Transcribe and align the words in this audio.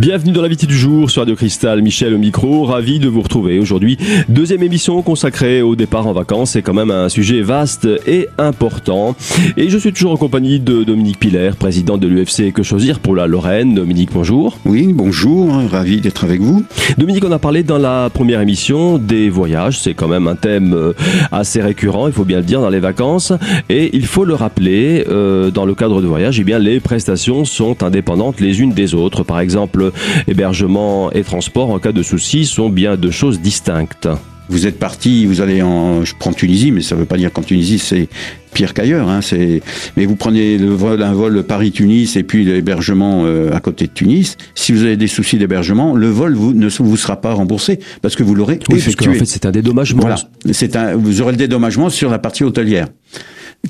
Bienvenue 0.00 0.32
dans 0.32 0.40
l'invité 0.40 0.66
du 0.66 0.78
jour 0.78 1.10
sur 1.10 1.20
Radio 1.20 1.36
Cristal, 1.36 1.82
Michel 1.82 2.14
au 2.14 2.18
micro, 2.18 2.64
ravi 2.64 2.98
de 3.00 3.06
vous 3.06 3.20
retrouver 3.20 3.58
aujourd'hui. 3.58 3.98
Deuxième 4.30 4.62
émission 4.62 5.02
consacrée 5.02 5.60
au 5.60 5.76
départ 5.76 6.06
en 6.06 6.14
vacances, 6.14 6.52
c'est 6.52 6.62
quand 6.62 6.72
même 6.72 6.90
un 6.90 7.10
sujet 7.10 7.42
vaste 7.42 7.86
et 8.06 8.26
important. 8.38 9.14
Et 9.58 9.68
je 9.68 9.76
suis 9.76 9.92
toujours 9.92 10.12
en 10.12 10.16
compagnie 10.16 10.58
de 10.58 10.84
Dominique 10.84 11.18
Piller, 11.18 11.50
président 11.58 11.98
de 11.98 12.08
l'UFC 12.08 12.50
Que 12.50 12.62
Choisir 12.62 12.98
pour 12.98 13.14
la 13.14 13.26
Lorraine. 13.26 13.74
Dominique, 13.74 14.08
bonjour. 14.14 14.58
Oui, 14.64 14.94
bonjour, 14.94 15.52
ravi 15.70 16.00
d'être 16.00 16.24
avec 16.24 16.40
vous. 16.40 16.64
Dominique, 16.96 17.26
on 17.26 17.32
a 17.32 17.38
parlé 17.38 17.62
dans 17.62 17.76
la 17.76 18.08
première 18.08 18.40
émission 18.40 18.96
des 18.96 19.28
voyages, 19.28 19.80
c'est 19.80 19.92
quand 19.92 20.08
même 20.08 20.28
un 20.28 20.34
thème 20.34 20.72
euh, 20.72 20.94
assez 21.30 21.60
récurrent, 21.60 22.06
il 22.06 22.14
faut 22.14 22.24
bien 22.24 22.38
le 22.38 22.44
dire, 22.44 22.62
dans 22.62 22.70
les 22.70 22.80
vacances. 22.80 23.34
Et 23.68 23.94
il 23.94 24.06
faut 24.06 24.24
le 24.24 24.32
rappeler, 24.32 25.04
euh, 25.10 25.50
dans 25.50 25.66
le 25.66 25.74
cadre 25.74 26.00
de 26.00 26.06
voyage, 26.06 26.40
eh 26.40 26.44
bien, 26.44 26.58
les 26.58 26.80
prestations 26.80 27.44
sont 27.44 27.82
indépendantes 27.82 28.40
les 28.40 28.62
unes 28.62 28.72
des 28.72 28.94
autres. 28.94 29.24
Par 29.24 29.40
exemple, 29.40 29.89
hébergement 30.28 31.12
et 31.12 31.22
transport 31.22 31.70
en 31.70 31.78
cas 31.78 31.92
de 31.92 32.02
souci 32.02 32.44
sont 32.44 32.70
bien 32.70 32.96
deux 32.96 33.10
choses 33.10 33.40
distinctes. 33.40 34.08
Vous 34.48 34.66
êtes 34.66 34.80
parti, 34.80 35.26
vous 35.26 35.40
allez 35.40 35.62
en, 35.62 36.04
je 36.04 36.12
prends 36.18 36.32
Tunisie, 36.32 36.72
mais 36.72 36.82
ça 36.82 36.96
ne 36.96 37.00
veut 37.00 37.06
pas 37.06 37.16
dire 37.16 37.32
qu'en 37.32 37.42
Tunisie 37.42 37.78
c'est 37.78 38.08
pire 38.52 38.74
qu'ailleurs. 38.74 39.08
Hein, 39.08 39.20
c'est, 39.22 39.62
mais 39.96 40.06
vous 40.06 40.16
prenez 40.16 40.58
le 40.58 40.70
vol, 40.70 41.02
un 41.02 41.12
vol 41.12 41.44
Paris-Tunis 41.44 42.16
et 42.16 42.24
puis 42.24 42.44
l'hébergement 42.44 43.22
euh, 43.24 43.54
à 43.54 43.60
côté 43.60 43.86
de 43.86 43.92
Tunis. 43.92 44.36
Si 44.56 44.72
vous 44.72 44.82
avez 44.82 44.96
des 44.96 45.06
soucis 45.06 45.38
d'hébergement, 45.38 45.94
le 45.94 46.08
vol 46.08 46.34
vous, 46.34 46.52
ne 46.52 46.68
vous 46.68 46.96
sera 46.96 47.20
pas 47.20 47.32
remboursé 47.32 47.78
parce 48.02 48.16
que 48.16 48.24
vous 48.24 48.34
l'aurez 48.34 48.58
oui, 48.70 48.78
effectué. 48.78 49.10
en 49.10 49.14
fait, 49.14 49.24
c'est 49.24 49.46
un 49.46 49.52
dédommagement. 49.52 50.00
Voilà, 50.00 50.16
c'est 50.50 50.74
un, 50.74 50.96
vous 50.96 51.20
aurez 51.20 51.32
le 51.32 51.38
dédommagement 51.38 51.88
sur 51.88 52.10
la 52.10 52.18
partie 52.18 52.42
hôtelière 52.42 52.88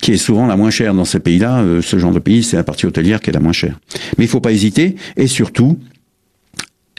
qui 0.00 0.12
est 0.12 0.16
souvent 0.16 0.46
la 0.46 0.56
moins 0.56 0.70
chère 0.70 0.94
dans 0.94 1.04
ces 1.04 1.20
pays-là. 1.20 1.60
Euh, 1.60 1.82
ce 1.82 1.98
genre 1.98 2.12
de 2.12 2.20
pays, 2.20 2.42
c'est 2.42 2.56
la 2.56 2.64
partie 2.64 2.86
hôtelière 2.86 3.20
qui 3.20 3.30
est 3.30 3.32
la 3.32 3.40
moins 3.40 3.52
chère. 3.52 3.78
Mais 4.16 4.24
il 4.24 4.28
faut 4.28 4.40
pas 4.40 4.52
hésiter 4.52 4.94
et 5.16 5.26
surtout 5.26 5.78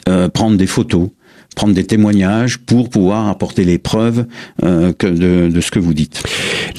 euh, 0.08 0.28
prendre 0.28 0.56
des 0.56 0.66
photos, 0.66 1.08
prendre 1.54 1.74
des 1.74 1.84
témoignages 1.84 2.58
pour 2.58 2.88
pouvoir 2.88 3.28
apporter 3.28 3.64
les 3.64 3.78
preuves 3.78 4.26
euh, 4.62 4.92
que 4.92 5.06
de, 5.06 5.48
de, 5.48 5.60
ce 5.60 5.70
que 5.70 5.78
vous 5.78 5.94
dites. 5.94 6.22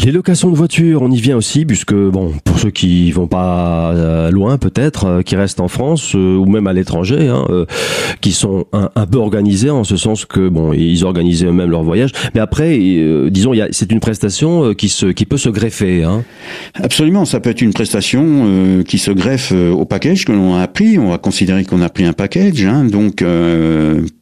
Les 0.04 0.12
locations 0.12 0.50
de 0.50 0.56
voitures, 0.56 1.02
on 1.02 1.12
y 1.12 1.20
vient 1.20 1.38
aussi, 1.38 1.66
puisque 1.66 1.94
bon, 1.94 2.34
pour 2.44 2.60
ceux 2.60 2.72
qui 2.72 3.12
vont 3.12 3.28
pas 3.28 3.92
euh, 3.94 4.32
loin 4.32 4.58
peut-être, 4.58 5.06
euh, 5.06 5.22
qui 5.22 5.36
restent 5.36 5.60
en 5.60 5.68
France 5.68 6.14
euh, 6.16 6.36
ou 6.36 6.46
même 6.46 6.68
à 6.68 6.74
l'étranger, 6.74 7.28
hein, 7.28 7.46
qui 8.22 8.32
sont 8.32 8.66
un, 8.74 8.90
un, 8.96 9.06
peu 9.06 9.18
organisés 9.18 9.70
en 9.70 9.84
ce 9.84 9.98
sens 9.98 10.26
que 10.26 10.50
bon, 10.50 10.74
ils 10.74 11.06
organisent 11.06 11.44
eux-mêmes 11.44 11.70
leur 11.70 11.84
voyage. 11.84 12.12
Mais 12.34 12.42
après, 12.42 12.78
disons, 13.30 13.54
c'est 13.72 13.92
une 13.92 14.00
prestation 14.00 14.74
qui 14.74 14.90
se, 14.90 15.08
qui 15.08 15.26
peut 15.26 15.38
se 15.38 15.50
greffer. 15.50 16.04
Hein. 16.04 16.24
Absolument, 16.76 17.26
ça 17.26 17.40
peut 17.40 17.50
être 17.50 17.62
une 17.62 17.74
prestation 17.74 18.84
qui 18.88 18.98
se 18.98 19.12
greffe 19.12 19.52
au 19.52 19.86
package 19.86 20.26
que 20.26 20.32
l'on 20.32 20.56
a 20.56 20.68
pris. 20.68 20.98
On 20.98 21.10
va 21.10 21.18
considérer 21.18 21.64
qu'on 21.66 21.82
a 21.82 21.90
pris 21.90 22.06
un 22.06 22.14
package, 22.14 22.64
hein, 22.66 22.86
donc 22.86 23.24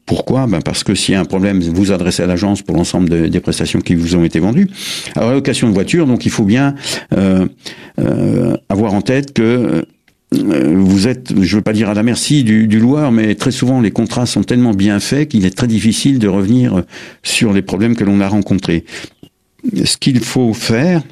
pourquoi? 0.05 0.47
Ben 0.47 0.61
Parce 0.61 0.83
que 0.83 0.95
s'il 0.95 1.13
y 1.13 1.15
a 1.15 1.19
un 1.19 1.25
problème, 1.25 1.61
vous 1.61 1.91
adressez 1.91 2.23
à 2.23 2.27
l'agence 2.27 2.61
pour 2.61 2.75
l'ensemble 2.75 3.09
de, 3.09 3.27
des 3.27 3.39
prestations 3.39 3.81
qui 3.81 3.95
vous 3.95 4.15
ont 4.15 4.23
été 4.23 4.39
vendues. 4.39 4.67
Alors, 5.15 5.31
location 5.31 5.69
de 5.69 5.73
voiture, 5.73 6.07
donc 6.07 6.25
il 6.25 6.31
faut 6.31 6.43
bien 6.43 6.75
euh, 7.13 7.47
euh, 7.99 8.57
avoir 8.69 8.93
en 8.93 9.01
tête 9.01 9.33
que 9.33 9.85
euh, 10.33 10.73
vous 10.75 11.07
êtes, 11.07 11.29
je 11.29 11.39
ne 11.39 11.57
veux 11.57 11.61
pas 11.61 11.73
dire 11.73 11.89
à 11.89 11.93
la 11.93 12.03
merci 12.03 12.43
du, 12.43 12.67
du, 12.67 12.79
loueur, 12.79 13.11
mais 13.11 13.35
très 13.35 13.51
souvent 13.51 13.81
les 13.81 13.91
contrats 13.91 14.25
sont 14.25 14.43
tellement 14.43 14.73
bien 14.73 14.99
faits 14.99 15.29
qu'il 15.29 15.45
est 15.45 15.55
très 15.55 15.67
difficile 15.67 16.19
de 16.19 16.27
revenir 16.27 16.83
sur 17.23 17.53
les 17.53 17.61
problèmes 17.61 17.95
que 17.95 18.03
l'on 18.03 18.21
a 18.21 18.27
rencontrés. 18.27 18.85
Ce 19.83 19.97
qu'il 19.97 20.19
faut 20.21 20.53
faire, 20.53 21.03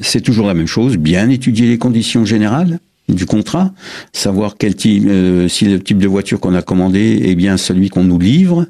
c'est 0.00 0.20
toujours 0.20 0.46
la 0.46 0.54
même 0.54 0.66
chose, 0.66 0.96
bien 0.96 1.28
étudier 1.30 1.66
les 1.68 1.78
conditions 1.78 2.24
générales, 2.24 2.80
du 3.08 3.26
contrat, 3.26 3.72
savoir 4.12 4.56
quel 4.58 4.74
type, 4.74 5.04
euh, 5.06 5.48
si 5.48 5.64
le 5.64 5.80
type 5.80 5.98
de 5.98 6.08
voiture 6.08 6.40
qu'on 6.40 6.54
a 6.54 6.62
commandé 6.62 7.22
est 7.24 7.34
bien 7.34 7.56
celui 7.56 7.88
qu'on 7.88 8.04
nous 8.04 8.18
livre, 8.18 8.66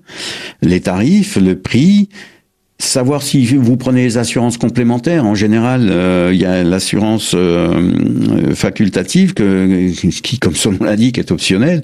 les 0.62 0.80
tarifs, 0.80 1.36
le 1.36 1.58
prix, 1.58 2.08
savoir 2.78 3.22
si 3.22 3.44
vous 3.44 3.76
prenez 3.76 4.04
les 4.04 4.18
assurances 4.18 4.56
complémentaires. 4.56 5.26
En 5.26 5.34
général, 5.34 5.88
euh, 5.90 6.30
il 6.32 6.40
y 6.40 6.44
a 6.44 6.62
l'assurance 6.62 7.32
euh, 7.34 8.54
facultative 8.54 9.34
que, 9.34 9.90
qui, 10.20 10.38
comme 10.38 10.54
son 10.54 10.72
nom 10.72 10.84
l'indique, 10.84 11.18
est 11.18 11.32
optionnelle 11.32 11.82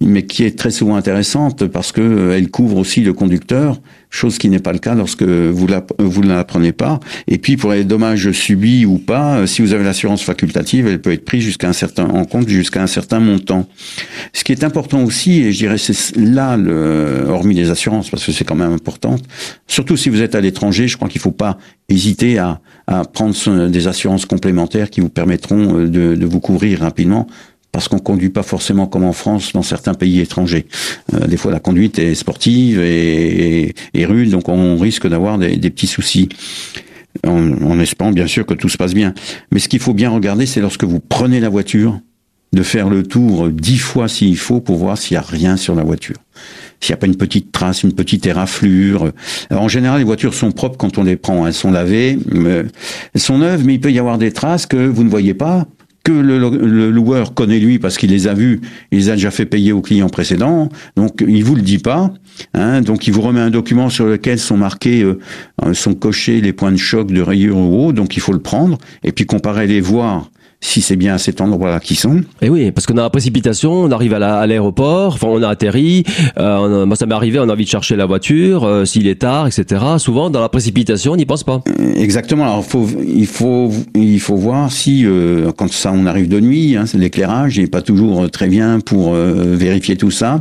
mais 0.00 0.26
qui 0.26 0.44
est 0.44 0.58
très 0.58 0.70
souvent 0.70 0.96
intéressante 0.96 1.66
parce 1.68 1.90
que 1.90 2.02
euh, 2.02 2.36
elle 2.36 2.50
couvre 2.50 2.76
aussi 2.76 3.00
le 3.00 3.14
conducteur, 3.14 3.80
chose 4.10 4.36
qui 4.38 4.50
n'est 4.50 4.58
pas 4.58 4.72
le 4.72 4.78
cas 4.78 4.94
lorsque 4.94 5.22
vous 5.22 5.66
la, 5.66 5.84
vous 5.98 6.22
ne 6.22 6.28
la 6.28 6.44
prenez 6.44 6.72
pas. 6.72 7.00
Et 7.28 7.38
puis 7.38 7.56
pour 7.56 7.72
les 7.72 7.84
dommages 7.84 8.30
subis 8.32 8.84
ou 8.84 8.98
pas, 8.98 9.38
euh, 9.38 9.46
si 9.46 9.62
vous 9.62 9.72
avez 9.72 9.84
l'assurance 9.84 10.22
facultative, 10.22 10.86
elle 10.86 11.00
peut 11.00 11.12
être 11.12 11.24
prise 11.24 11.42
jusqu'à 11.42 11.68
un 11.68 11.72
certain 11.72 12.04
en 12.04 12.24
compte 12.26 12.48
jusqu'à 12.48 12.82
un 12.82 12.86
certain 12.86 13.20
montant. 13.20 13.66
Ce 14.34 14.44
qui 14.44 14.52
est 14.52 14.64
important 14.64 15.02
aussi, 15.02 15.40
et 15.40 15.52
je 15.52 15.58
dirais 15.58 15.78
c'est 15.78 16.16
là 16.16 16.58
le, 16.58 17.24
hormis 17.28 17.54
les 17.54 17.70
assurances 17.70 18.10
parce 18.10 18.24
que 18.24 18.32
c'est 18.32 18.44
quand 18.44 18.54
même 18.54 18.72
important, 18.72 19.16
surtout 19.66 19.96
si 19.96 20.10
vous 20.10 20.20
êtes 20.20 20.34
à 20.34 20.42
l'étranger, 20.42 20.88
je 20.88 20.96
crois 20.96 21.08
qu'il 21.08 21.20
faut 21.20 21.30
pas 21.32 21.56
hésiter 21.88 22.38
à, 22.38 22.60
prendre 23.12 23.68
des 23.68 23.88
assurances 23.88 24.26
complémentaires 24.26 24.90
qui 24.90 25.00
vous 25.00 25.08
permettront 25.08 25.80
euh, 25.80 25.88
de 25.88 26.26
vous 26.26 26.40
couvrir 26.40 26.80
rapidement 26.80 27.26
parce 27.76 27.88
qu'on 27.88 27.98
conduit 27.98 28.30
pas 28.30 28.42
forcément 28.42 28.86
comme 28.86 29.04
en 29.04 29.12
France 29.12 29.52
dans 29.52 29.60
certains 29.60 29.92
pays 29.92 30.20
étrangers. 30.20 30.64
Euh, 31.12 31.26
des 31.26 31.36
fois, 31.36 31.52
la 31.52 31.60
conduite 31.60 31.98
est 31.98 32.14
sportive 32.14 32.80
et, 32.80 33.74
rude, 33.94 34.30
donc 34.30 34.48
on 34.48 34.78
risque 34.78 35.06
d'avoir 35.06 35.36
des, 35.36 35.58
petits 35.58 35.86
soucis. 35.86 36.30
En, 37.26 37.52
en, 37.62 37.78
espérant 37.78 38.12
bien 38.12 38.26
sûr 38.26 38.46
que 38.46 38.54
tout 38.54 38.70
se 38.70 38.78
passe 38.78 38.94
bien. 38.94 39.12
Mais 39.52 39.58
ce 39.58 39.68
qu'il 39.68 39.80
faut 39.80 39.92
bien 39.92 40.08
regarder, 40.08 40.46
c'est 40.46 40.62
lorsque 40.62 40.84
vous 40.84 41.00
prenez 41.00 41.38
la 41.38 41.50
voiture, 41.50 42.00
de 42.54 42.62
faire 42.62 42.88
le 42.88 43.02
tour 43.02 43.50
dix 43.50 43.76
fois 43.76 44.08
s'il 44.08 44.38
faut 44.38 44.60
pour 44.60 44.76
voir 44.76 44.96
s'il 44.96 45.14
y 45.14 45.18
a 45.18 45.20
rien 45.20 45.58
sur 45.58 45.74
la 45.74 45.82
voiture. 45.82 46.16
S'il 46.80 46.92
n'y 46.92 46.94
a 46.94 46.98
pas 46.98 47.06
une 47.06 47.16
petite 47.16 47.52
trace, 47.52 47.82
une 47.82 47.92
petite 47.92 48.24
éraflure. 48.26 49.12
En 49.50 49.68
général, 49.68 49.98
les 49.98 50.04
voitures 50.04 50.32
sont 50.32 50.52
propres 50.52 50.78
quand 50.78 50.96
on 50.96 51.02
les 51.02 51.16
prend. 51.16 51.46
Elles 51.46 51.52
sont 51.52 51.70
lavées, 51.70 52.18
elles 52.34 53.20
sont 53.20 53.36
neuves, 53.36 53.66
mais 53.66 53.74
il 53.74 53.80
peut 53.80 53.92
y 53.92 53.98
avoir 53.98 54.16
des 54.16 54.32
traces 54.32 54.64
que 54.64 54.78
vous 54.78 55.04
ne 55.04 55.10
voyez 55.10 55.34
pas 55.34 55.66
que 56.06 56.12
le, 56.12 56.90
loueur 56.92 57.34
connaît 57.34 57.58
lui 57.58 57.80
parce 57.80 57.98
qu'il 57.98 58.10
les 58.10 58.28
a 58.28 58.34
vus, 58.34 58.60
il 58.92 58.98
les 58.98 59.10
a 59.10 59.14
déjà 59.14 59.32
fait 59.32 59.44
payer 59.44 59.72
aux 59.72 59.80
clients 59.80 60.08
précédents, 60.08 60.68
donc 60.94 61.24
il 61.26 61.42
vous 61.42 61.56
le 61.56 61.62
dit 61.62 61.78
pas, 61.78 62.14
hein, 62.54 62.80
donc 62.80 63.08
il 63.08 63.12
vous 63.12 63.22
remet 63.22 63.40
un 63.40 63.50
document 63.50 63.88
sur 63.88 64.06
lequel 64.06 64.38
sont 64.38 64.56
marqués, 64.56 65.02
euh, 65.02 65.74
sont 65.74 65.94
cochés 65.94 66.40
les 66.40 66.52
points 66.52 66.70
de 66.70 66.76
choc 66.76 67.10
de 67.10 67.20
rayure 67.20 67.58
ou 67.58 67.92
donc 67.92 68.16
il 68.16 68.20
faut 68.20 68.32
le 68.32 68.38
prendre. 68.38 68.78
Et 69.02 69.10
puis 69.10 69.26
comparer 69.26 69.66
les 69.66 69.80
voir 69.80 70.30
si 70.60 70.80
c'est 70.80 70.96
bien 70.96 71.14
à 71.14 71.18
cet 71.18 71.40
endroit-là 71.40 71.80
qu'ils 71.80 71.96
sont. 71.96 72.22
Et 72.40 72.48
oui, 72.48 72.70
parce 72.72 72.86
qu'on 72.86 72.96
a 72.96 73.02
la 73.02 73.10
précipitation, 73.10 73.72
on 73.72 73.90
arrive 73.90 74.14
à 74.14 74.46
l'aéroport, 74.46 75.14
enfin 75.14 75.28
on 75.28 75.42
a 75.42 75.48
atterri, 75.48 76.04
euh, 76.38 76.86
moi 76.86 76.96
ça 76.96 77.06
m'est 77.06 77.14
arrivé, 77.14 77.38
on 77.38 77.48
a 77.48 77.52
envie 77.52 77.64
de 77.64 77.70
chercher 77.70 77.96
la 77.96 78.06
voiture, 78.06 78.64
euh, 78.64 78.84
s'il 78.84 79.06
est 79.06 79.20
tard, 79.20 79.46
etc. 79.46 79.82
Souvent 79.98 80.30
dans 80.30 80.40
la 80.40 80.48
précipitation, 80.48 81.12
on 81.12 81.16
n'y 81.16 81.26
pense 81.26 81.44
pas. 81.44 81.62
Euh, 81.68 81.94
exactement. 81.94 82.44
Alors 82.44 82.64
faut, 82.64 82.86
il 83.06 83.26
faut, 83.26 83.70
il 83.94 84.20
faut 84.20 84.36
voir 84.36 84.72
si 84.72 85.04
euh, 85.04 85.52
quand 85.56 85.70
ça 85.70 85.92
on 85.94 86.06
arrive 86.06 86.28
de 86.28 86.40
nuit, 86.40 86.76
hein, 86.76 86.84
l'éclairage 86.94 87.58
n'est 87.58 87.66
pas 87.66 87.82
toujours 87.82 88.30
très 88.30 88.48
bien 88.48 88.80
pour 88.80 89.14
euh, 89.14 89.54
vérifier 89.56 89.96
tout 89.96 90.10
ça 90.10 90.40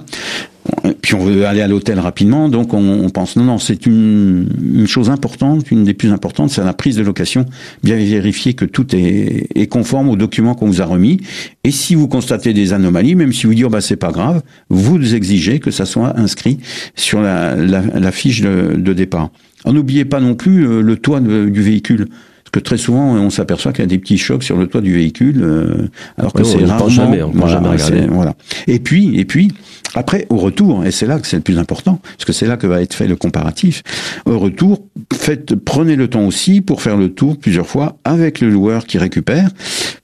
puis 1.02 1.14
on 1.16 1.24
veut 1.24 1.46
aller 1.46 1.62
à 1.62 1.68
l'hôtel 1.68 2.00
rapidement, 2.00 2.50
donc 2.50 2.74
on, 2.74 3.10
pense 3.10 3.36
non 3.36 3.44
non 3.44 3.58
c'est 3.60 3.86
une, 3.86 4.86
chose 4.88 5.10
importante, 5.10 5.70
une 5.72 5.84
des 5.84 5.94
plus 5.94 6.12
importantes, 6.12 6.50
c'est 6.50 6.64
la 6.64 6.74
prise 6.74 6.96
de 6.96 7.04
location, 7.04 7.46
bien 7.84 7.96
vérifier 7.96 8.54
que 8.54 8.66
tout 8.66 8.88
est, 8.96 9.68
conforme 9.68 10.10
aux 10.10 10.16
documents 10.16 10.56
qu'on 10.56 10.68
vous 10.68 10.82
a 10.82 10.86
remis, 10.86 11.20
et 11.64 11.72
si 11.72 11.96
vous 11.96 12.08
constatez 12.08 12.54
des 12.54 12.74
anomalies, 12.74 13.16
même 13.16 13.34
si 13.34 13.46
vous 13.46 13.54
dites 13.54 13.66
oh, 13.66 13.70
bah 13.70 13.82
c'est 13.82 13.96
pas 13.96 14.12
grave, 14.12 14.42
vous 14.70 15.16
exigez 15.16 15.60
que 15.60 15.72
ça 15.72 15.86
soit 15.86 16.18
inscrit 16.20 16.58
sur 16.96 17.22
la, 17.22 18.12
fiche 18.12 18.42
de, 18.42 18.76
de 18.76 18.94
départ. 18.94 19.30
N'oubliez 19.66 20.06
pas 20.06 20.20
non 20.20 20.36
plus 20.36 20.68
euh, 20.68 20.82
le 20.82 20.96
toit 20.96 21.20
du 21.20 21.62
véhicule 21.62 22.08
que 22.56 22.60
très 22.62 22.78
souvent 22.78 23.16
on 23.16 23.30
s'aperçoit 23.30 23.74
qu'il 23.74 23.82
y 23.82 23.84
a 23.84 23.88
des 23.88 23.98
petits 23.98 24.18
chocs 24.18 24.42
sur 24.42 24.56
le 24.56 24.68
toit 24.68 24.80
du 24.80 24.94
véhicule, 24.94 25.42
euh, 25.44 25.90
alors 26.18 26.32
que 26.32 26.46
c'est 26.46 26.64
rarement. 26.64 26.88
Jamais, 26.88 27.22
on 27.22 27.32
voilà, 27.32 27.56
jamais 27.56 27.68
regarder. 27.68 28.08
Voilà. 28.10 28.36
Et 28.68 28.80
puis, 28.80 29.20
et 29.20 29.26
puis, 29.26 29.52
après, 29.94 30.26
au 30.30 30.38
retour, 30.38 30.86
et 30.86 30.92
c'est 30.92 31.06
là 31.06 31.20
que 31.20 31.28
c'est 31.28 31.36
le 31.36 31.42
plus 31.42 31.60
important, 31.60 32.00
parce 32.02 32.24
que 32.24 32.32
c'est 32.32 32.48
là 32.48 32.56
que 32.56 32.66
va 32.66 32.82
être 32.82 32.94
fait 32.94 33.08
le 33.08 33.18
comparatif. 33.18 33.84
Au 34.26 34.40
retour, 34.40 34.86
faites, 35.14 35.54
prenez 35.56 35.98
le 35.98 36.08
temps 36.08 36.26
aussi 36.26 36.62
pour 36.62 36.82
faire 36.82 36.96
le 36.96 37.10
tour 37.10 37.38
plusieurs 37.38 37.68
fois 37.68 37.98
avec 38.06 38.40
le 38.40 38.50
loueur 38.50 38.86
qui 38.86 39.00
récupère, 39.00 39.50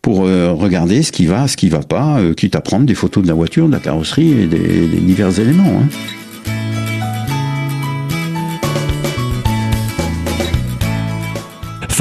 pour 0.02 0.26
euh, 0.26 0.52
regarder 0.52 1.04
ce 1.04 1.14
qui 1.14 1.28
va, 1.28 1.48
ce 1.48 1.56
qui 1.56 1.70
va 1.70 1.80
pas, 1.80 2.20
euh, 2.20 2.34
quitte 2.34 2.58
à 2.58 2.62
prendre 2.62 2.86
des 2.86 2.96
photos 2.96 3.24
de 3.24 3.30
la 3.30 3.34
voiture, 3.34 3.68
de 3.68 3.72
la 3.72 3.80
carrosserie 3.80 4.32
et 4.42 4.48
des, 4.48 4.88
des 4.88 5.00
divers 5.00 5.40
éléments. 5.40 5.80
Hein. 5.82 6.21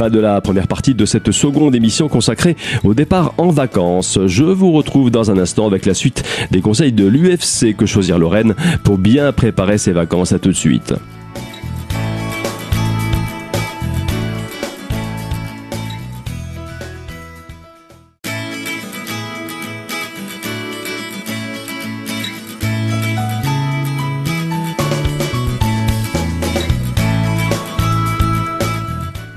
De 0.09 0.19
la 0.19 0.41
première 0.41 0.67
partie 0.67 0.95
de 0.95 1.05
cette 1.05 1.31
seconde 1.31 1.75
émission 1.75 2.09
consacrée 2.09 2.55
au 2.83 2.95
départ 2.95 3.35
en 3.37 3.49
vacances. 3.49 4.17
Je 4.25 4.43
vous 4.43 4.71
retrouve 4.71 5.11
dans 5.11 5.29
un 5.29 5.37
instant 5.37 5.67
avec 5.67 5.85
la 5.85 5.93
suite 5.93 6.23
des 6.49 6.59
conseils 6.59 6.91
de 6.91 7.05
l'UFC 7.05 7.75
que 7.77 7.85
choisir 7.85 8.17
Lorraine 8.17 8.55
pour 8.83 8.97
bien 8.97 9.31
préparer 9.31 9.77
ses 9.77 9.91
vacances. 9.91 10.31
À 10.31 10.39
tout 10.39 10.49
de 10.49 10.55
suite. 10.55 10.95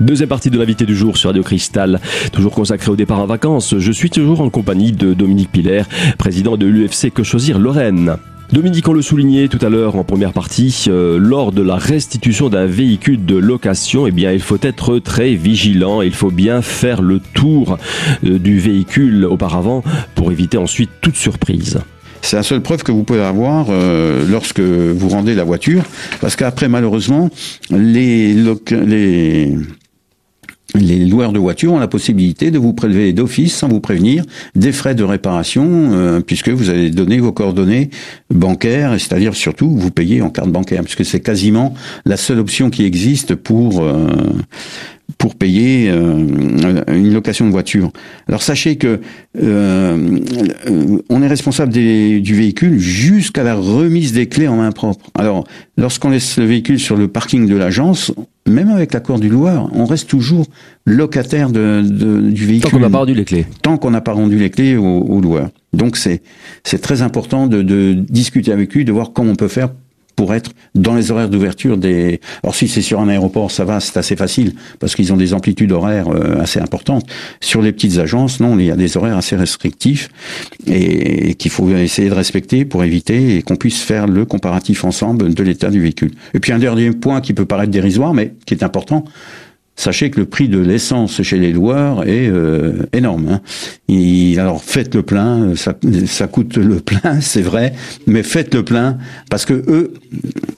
Deuxième 0.05 0.29
partie 0.29 0.51
de 0.51 0.59
l'invité 0.59 0.85
du 0.85 0.95
jour 0.95 1.17
sur 1.17 1.29
Radio 1.31 1.41
Cristal, 1.41 1.99
toujours 2.31 2.53
consacré 2.53 2.91
au 2.91 2.95
départ 2.95 3.19
en 3.19 3.25
vacances. 3.25 3.73
Je 3.79 3.91
suis 3.91 4.11
toujours 4.11 4.41
en 4.41 4.51
compagnie 4.51 4.91
de 4.91 5.15
Dominique 5.15 5.51
Piller, 5.51 5.81
président 6.19 6.57
de 6.57 6.67
l'UFC 6.67 7.11
Que 7.11 7.23
Choisir 7.23 7.57
Lorraine. 7.57 8.17
Dominique, 8.51 8.87
on 8.87 8.93
le 8.93 9.01
soulignait 9.01 9.47
tout 9.47 9.57
à 9.65 9.69
l'heure 9.69 9.95
en 9.95 10.03
première 10.03 10.31
partie, 10.31 10.85
euh, 10.89 11.17
lors 11.17 11.51
de 11.51 11.63
la 11.63 11.77
restitution 11.77 12.49
d'un 12.49 12.67
véhicule 12.67 13.25
de 13.25 13.35
location, 13.35 14.05
eh 14.05 14.11
bien, 14.11 14.31
il 14.31 14.41
faut 14.41 14.59
être 14.61 14.99
très 14.99 15.33
vigilant. 15.33 16.03
Il 16.03 16.13
faut 16.13 16.29
bien 16.29 16.61
faire 16.61 17.01
le 17.01 17.19
tour 17.19 17.79
euh, 18.23 18.37
du 18.37 18.59
véhicule 18.59 19.25
auparavant 19.25 19.83
pour 20.13 20.31
éviter 20.31 20.59
ensuite 20.59 20.91
toute 21.01 21.15
surprise. 21.15 21.79
C'est 22.21 22.35
la 22.35 22.43
seule 22.43 22.61
preuve 22.61 22.83
que 22.83 22.91
vous 22.91 23.03
pouvez 23.03 23.21
avoir 23.21 23.67
euh, 23.69 24.23
lorsque 24.29 24.59
vous 24.59 25.09
rendez 25.09 25.33
la 25.33 25.43
voiture, 25.43 25.81
parce 26.21 26.35
qu'après, 26.35 26.69
malheureusement, 26.69 27.31
les, 27.71 28.35
les 28.35 29.57
les 30.75 31.05
loueurs 31.05 31.33
de 31.33 31.39
voitures 31.39 31.73
ont 31.73 31.79
la 31.79 31.87
possibilité 31.87 32.51
de 32.51 32.57
vous 32.57 32.73
prélever 32.73 33.13
d'office, 33.13 33.55
sans 33.55 33.67
vous 33.67 33.79
prévenir, 33.79 34.23
des 34.55 34.71
frais 34.71 34.95
de 34.95 35.03
réparation, 35.03 35.65
euh, 35.93 36.19
puisque 36.19 36.49
vous 36.49 36.69
allez 36.69 36.89
donner 36.89 37.19
vos 37.19 37.31
coordonnées 37.31 37.89
bancaires, 38.33 38.91
c'est-à-dire 38.93 39.35
surtout 39.35 39.75
vous 39.75 39.91
payez 39.91 40.21
en 40.21 40.29
carte 40.29 40.49
bancaire, 40.49 40.83
puisque 40.83 41.05
c'est 41.05 41.19
quasiment 41.21 41.73
la 42.05 42.17
seule 42.17 42.39
option 42.39 42.69
qui 42.69 42.85
existe 42.85 43.35
pour 43.35 43.81
euh, 43.81 44.07
pour 45.17 45.35
payer 45.35 45.89
euh, 45.89 46.83
une 46.87 47.13
location 47.13 47.45
de 47.45 47.51
voiture. 47.51 47.91
Alors 48.27 48.41
sachez 48.41 48.75
que 48.75 48.99
euh, 49.41 50.19
on 51.09 51.21
est 51.21 51.27
responsable 51.27 51.71
des, 51.71 52.19
du 52.19 52.35
véhicule 52.35 52.79
jusqu'à 52.79 53.43
la 53.43 53.55
remise 53.55 54.13
des 54.13 54.27
clés 54.27 54.47
en 54.47 54.57
main 54.57 54.71
propre. 54.71 55.09
Alors 55.13 55.45
lorsqu'on 55.77 56.09
laisse 56.09 56.37
le 56.37 56.45
véhicule 56.45 56.79
sur 56.79 56.97
le 56.97 57.07
parking 57.07 57.47
de 57.47 57.55
l'agence, 57.55 58.11
même 58.47 58.69
avec 58.69 58.93
l'accord 58.93 59.19
du 59.19 59.29
loueur, 59.29 59.69
on 59.73 59.85
reste 59.85 60.09
toujours 60.09 60.47
locataire 60.85 61.49
de, 61.49 61.83
de 61.83 62.29
du 62.29 62.45
véhicule. 62.45 62.71
Tant 62.71 62.77
qu'on 62.77 62.79
n'a 62.79 62.89
pas 62.89 62.97
rendu 62.99 63.13
les 63.13 63.25
clés. 63.25 63.45
Tant 63.61 63.77
qu'on 63.77 63.91
n'a 63.91 64.01
pas 64.01 64.13
rendu 64.13 64.37
les 64.37 64.49
clés 64.49 64.75
au, 64.75 64.83
au 64.85 65.21
loueur. 65.21 65.49
Donc 65.73 65.97
c'est 65.97 66.21
c'est 66.63 66.81
très 66.81 67.01
important 67.01 67.47
de, 67.47 67.61
de 67.61 67.93
discuter 67.93 68.51
avec 68.51 68.73
lui, 68.73 68.85
de 68.85 68.91
voir 68.91 69.11
comment 69.13 69.31
on 69.31 69.35
peut 69.35 69.47
faire 69.47 69.69
pour 70.15 70.33
être 70.33 70.51
dans 70.73 70.95
les 70.95 71.11
horaires 71.11 71.29
d'ouverture 71.29 71.77
des. 71.77 72.19
Alors 72.43 72.55
si 72.55 72.67
c'est 72.67 72.81
sur 72.81 72.99
un 72.99 73.07
aéroport, 73.07 73.51
ça 73.51 73.65
va, 73.65 73.79
c'est 73.79 73.97
assez 73.97 74.15
facile 74.15 74.53
parce 74.79 74.95
qu'ils 74.95 75.13
ont 75.13 75.17
des 75.17 75.33
amplitudes 75.33 75.71
horaires 75.71 76.07
euh, 76.09 76.41
assez 76.41 76.59
importantes. 76.59 77.05
Sur 77.41 77.61
les 77.61 77.71
petites 77.71 77.97
agences, 77.97 78.39
non, 78.39 78.57
il 78.57 78.65
y 78.65 78.71
a 78.71 78.75
des 78.75 78.97
horaires 78.97 79.17
assez 79.17 79.35
restrictifs 79.35 80.09
et 80.67 81.35
qu'il 81.35 81.51
faut 81.51 81.69
essayer 81.69 82.09
de 82.09 82.13
respecter 82.13 82.65
pour 82.65 82.83
éviter 82.83 83.37
et 83.37 83.41
qu'on 83.41 83.55
puisse 83.55 83.81
faire 83.81 84.07
le 84.07 84.25
comparatif 84.25 84.83
ensemble 84.83 85.33
de 85.33 85.43
l'état 85.43 85.69
du 85.69 85.81
véhicule. 85.81 86.11
Et 86.33 86.39
puis 86.39 86.51
un 86.51 86.59
dernier 86.59 86.91
point 86.91 87.21
qui 87.21 87.33
peut 87.33 87.45
paraître 87.45 87.71
dérisoire, 87.71 88.13
mais 88.13 88.33
qui 88.45 88.53
est 88.53 88.63
important, 88.63 89.05
Sachez 89.77 90.09
que 90.09 90.21
le 90.21 90.25
prix 90.25 90.47
de 90.47 90.59
l'essence 90.59 91.21
chez 91.21 91.37
les 91.37 91.51
loueurs 91.51 92.07
est 92.07 92.29
euh, 92.29 92.87
énorme. 92.93 93.39
Hein. 93.89 94.37
alors 94.39 94.63
faites 94.63 94.95
le 94.95 95.03
plein, 95.03 95.55
ça, 95.55 95.73
ça 96.05 96.27
coûte 96.27 96.55
le 96.57 96.79
plein, 96.79 97.19
c'est 97.19 97.41
vrai, 97.41 97.73
mais 98.07 98.23
faites 98.23 98.53
le 98.53 98.63
plein 98.63 98.97
parce 99.29 99.45
que 99.45 99.53
eux. 99.53 99.93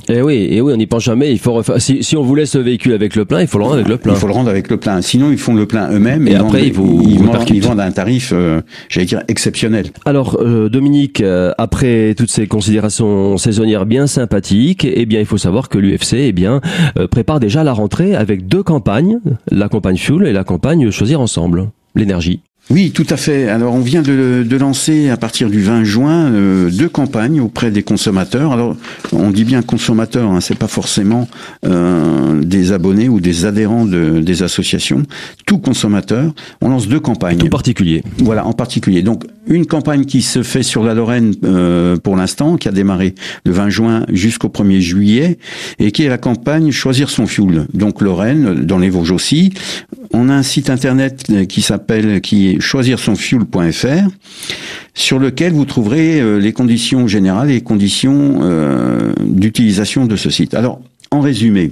Eh 0.09 0.21
oui, 0.21 0.47
et 0.51 0.61
oui, 0.61 0.71
on 0.73 0.77
n'y 0.77 0.85
pense 0.85 1.03
jamais. 1.03 1.31
Il 1.31 1.39
faut 1.39 1.61
si, 1.79 2.03
si, 2.03 2.15
on 2.15 2.21
vous 2.21 2.35
laisse 2.35 2.55
le 2.55 2.61
véhicule 2.61 2.93
avec 2.93 3.15
le 3.15 3.25
plein, 3.25 3.41
il 3.41 3.47
faut 3.47 3.57
le 3.57 3.63
rendre 3.63 3.75
avec 3.75 3.87
le 3.87 3.97
plein. 3.97 4.13
Il 4.13 4.19
faut 4.19 4.27
le 4.27 4.33
rendre 4.33 4.49
avec 4.49 4.69
le 4.69 4.77
plein. 4.77 5.01
Sinon, 5.01 5.31
ils 5.31 5.37
font 5.37 5.53
le 5.53 5.65
plein 5.65 5.91
eux-mêmes 5.91 6.27
et, 6.27 6.35
après 6.35 6.67
ils, 6.67 6.73
vous, 6.73 7.03
ils, 7.05 7.17
vendent, 7.17 7.49
ils, 7.49 7.61
vendent, 7.61 7.79
un 7.79 7.91
tarif, 7.91 8.31
euh, 8.33 8.61
j'allais 8.87 9.07
dire 9.07 9.23
exceptionnel. 9.27 9.87
Alors 10.05 10.37
euh, 10.39 10.69
Dominique, 10.69 11.21
euh, 11.21 11.51
après 11.57 12.13
toutes 12.15 12.29
ces 12.29 12.47
considérations 12.47 13.37
saisonnières 13.37 13.85
bien 13.85 14.07
sympathiques, 14.07 14.85
eh 14.89 15.05
bien 15.05 15.19
il 15.19 15.25
faut 15.25 15.37
savoir 15.37 15.69
que 15.69 15.77
l'UFC, 15.77 16.13
eh 16.13 16.31
bien 16.31 16.61
prépare 17.11 17.39
déjà 17.39 17.63
la 17.63 17.73
rentrée 17.73 18.15
avec 18.15 18.47
deux 18.47 18.63
campagnes 18.63 19.06
la 19.49 19.69
campagne 19.69 19.97
Fuel 19.97 20.27
et 20.27 20.33
la 20.33 20.43
campagne 20.43 20.91
Choisir 20.91 21.21
Ensemble, 21.21 21.69
l'énergie. 21.95 22.41
Oui, 22.69 22.91
tout 22.91 23.05
à 23.09 23.15
fait. 23.15 23.47
Alors, 23.47 23.73
on 23.73 23.79
vient 23.79 24.01
de, 24.01 24.45
de 24.47 24.57
lancer 24.57 25.09
à 25.09 25.15
partir 25.15 25.49
du 25.49 25.61
20 25.61 25.85
juin 25.85 26.31
euh, 26.31 26.69
deux 26.69 26.89
campagnes 26.89 27.39
auprès 27.39 27.71
des 27.71 27.81
consommateurs. 27.81 28.51
Alors, 28.51 28.75
on 29.13 29.31
dit 29.31 29.45
bien 29.45 29.61
consommateurs, 29.61 30.29
hein, 30.31 30.41
c'est 30.41 30.57
pas 30.57 30.67
forcément 30.67 31.29
euh, 31.65 32.43
des 32.43 32.73
abonnés 32.73 33.07
ou 33.07 33.21
des 33.21 33.45
adhérents 33.45 33.85
de, 33.85 34.19
des 34.19 34.43
associations. 34.43 35.03
Tout 35.45 35.59
consommateur. 35.59 36.33
On 36.59 36.67
lance 36.67 36.89
deux 36.89 36.99
campagnes. 36.99 37.37
Tout 37.37 37.47
particulier. 37.47 38.03
Voilà, 38.17 38.45
en 38.45 38.53
particulier. 38.53 39.01
Donc, 39.01 39.23
une 39.47 39.65
campagne 39.65 40.03
qui 40.03 40.21
se 40.21 40.43
fait 40.43 40.63
sur 40.63 40.83
la 40.83 40.93
Lorraine 40.93 41.35
euh, 41.45 41.95
pour 41.95 42.17
l'instant, 42.17 42.57
qui 42.57 42.67
a 42.67 42.73
démarré 42.73 43.15
le 43.45 43.53
20 43.53 43.69
juin 43.69 44.05
jusqu'au 44.11 44.49
1er 44.49 44.81
juillet, 44.81 45.37
et 45.79 45.93
qui 45.93 46.03
est 46.03 46.09
la 46.09 46.17
campagne 46.17 46.71
Choisir 46.71 47.09
son 47.09 47.27
fuel. 47.27 47.65
Donc, 47.73 48.01
Lorraine, 48.01 48.65
dans 48.65 48.77
les 48.77 48.89
Vosges 48.89 49.11
aussi. 49.11 49.53
On 50.13 50.29
a 50.29 50.33
un 50.33 50.43
site 50.43 50.69
internet 50.69 51.47
qui 51.47 51.61
s'appelle, 51.61 52.21
qui 52.21 52.49
est 52.49 52.59
choisirsonfuel.fr 52.59 54.09
sur 54.93 55.19
lequel 55.19 55.53
vous 55.53 55.65
trouverez 55.65 56.19
euh, 56.19 56.37
les 56.37 56.53
conditions 56.53 57.07
générales 57.07 57.51
et 57.51 57.61
conditions 57.61 58.39
euh, 58.41 59.13
d'utilisation 59.23 60.05
de 60.05 60.15
ce 60.15 60.29
site. 60.29 60.55
Alors, 60.55 60.81
en 61.11 61.21
résumé, 61.21 61.71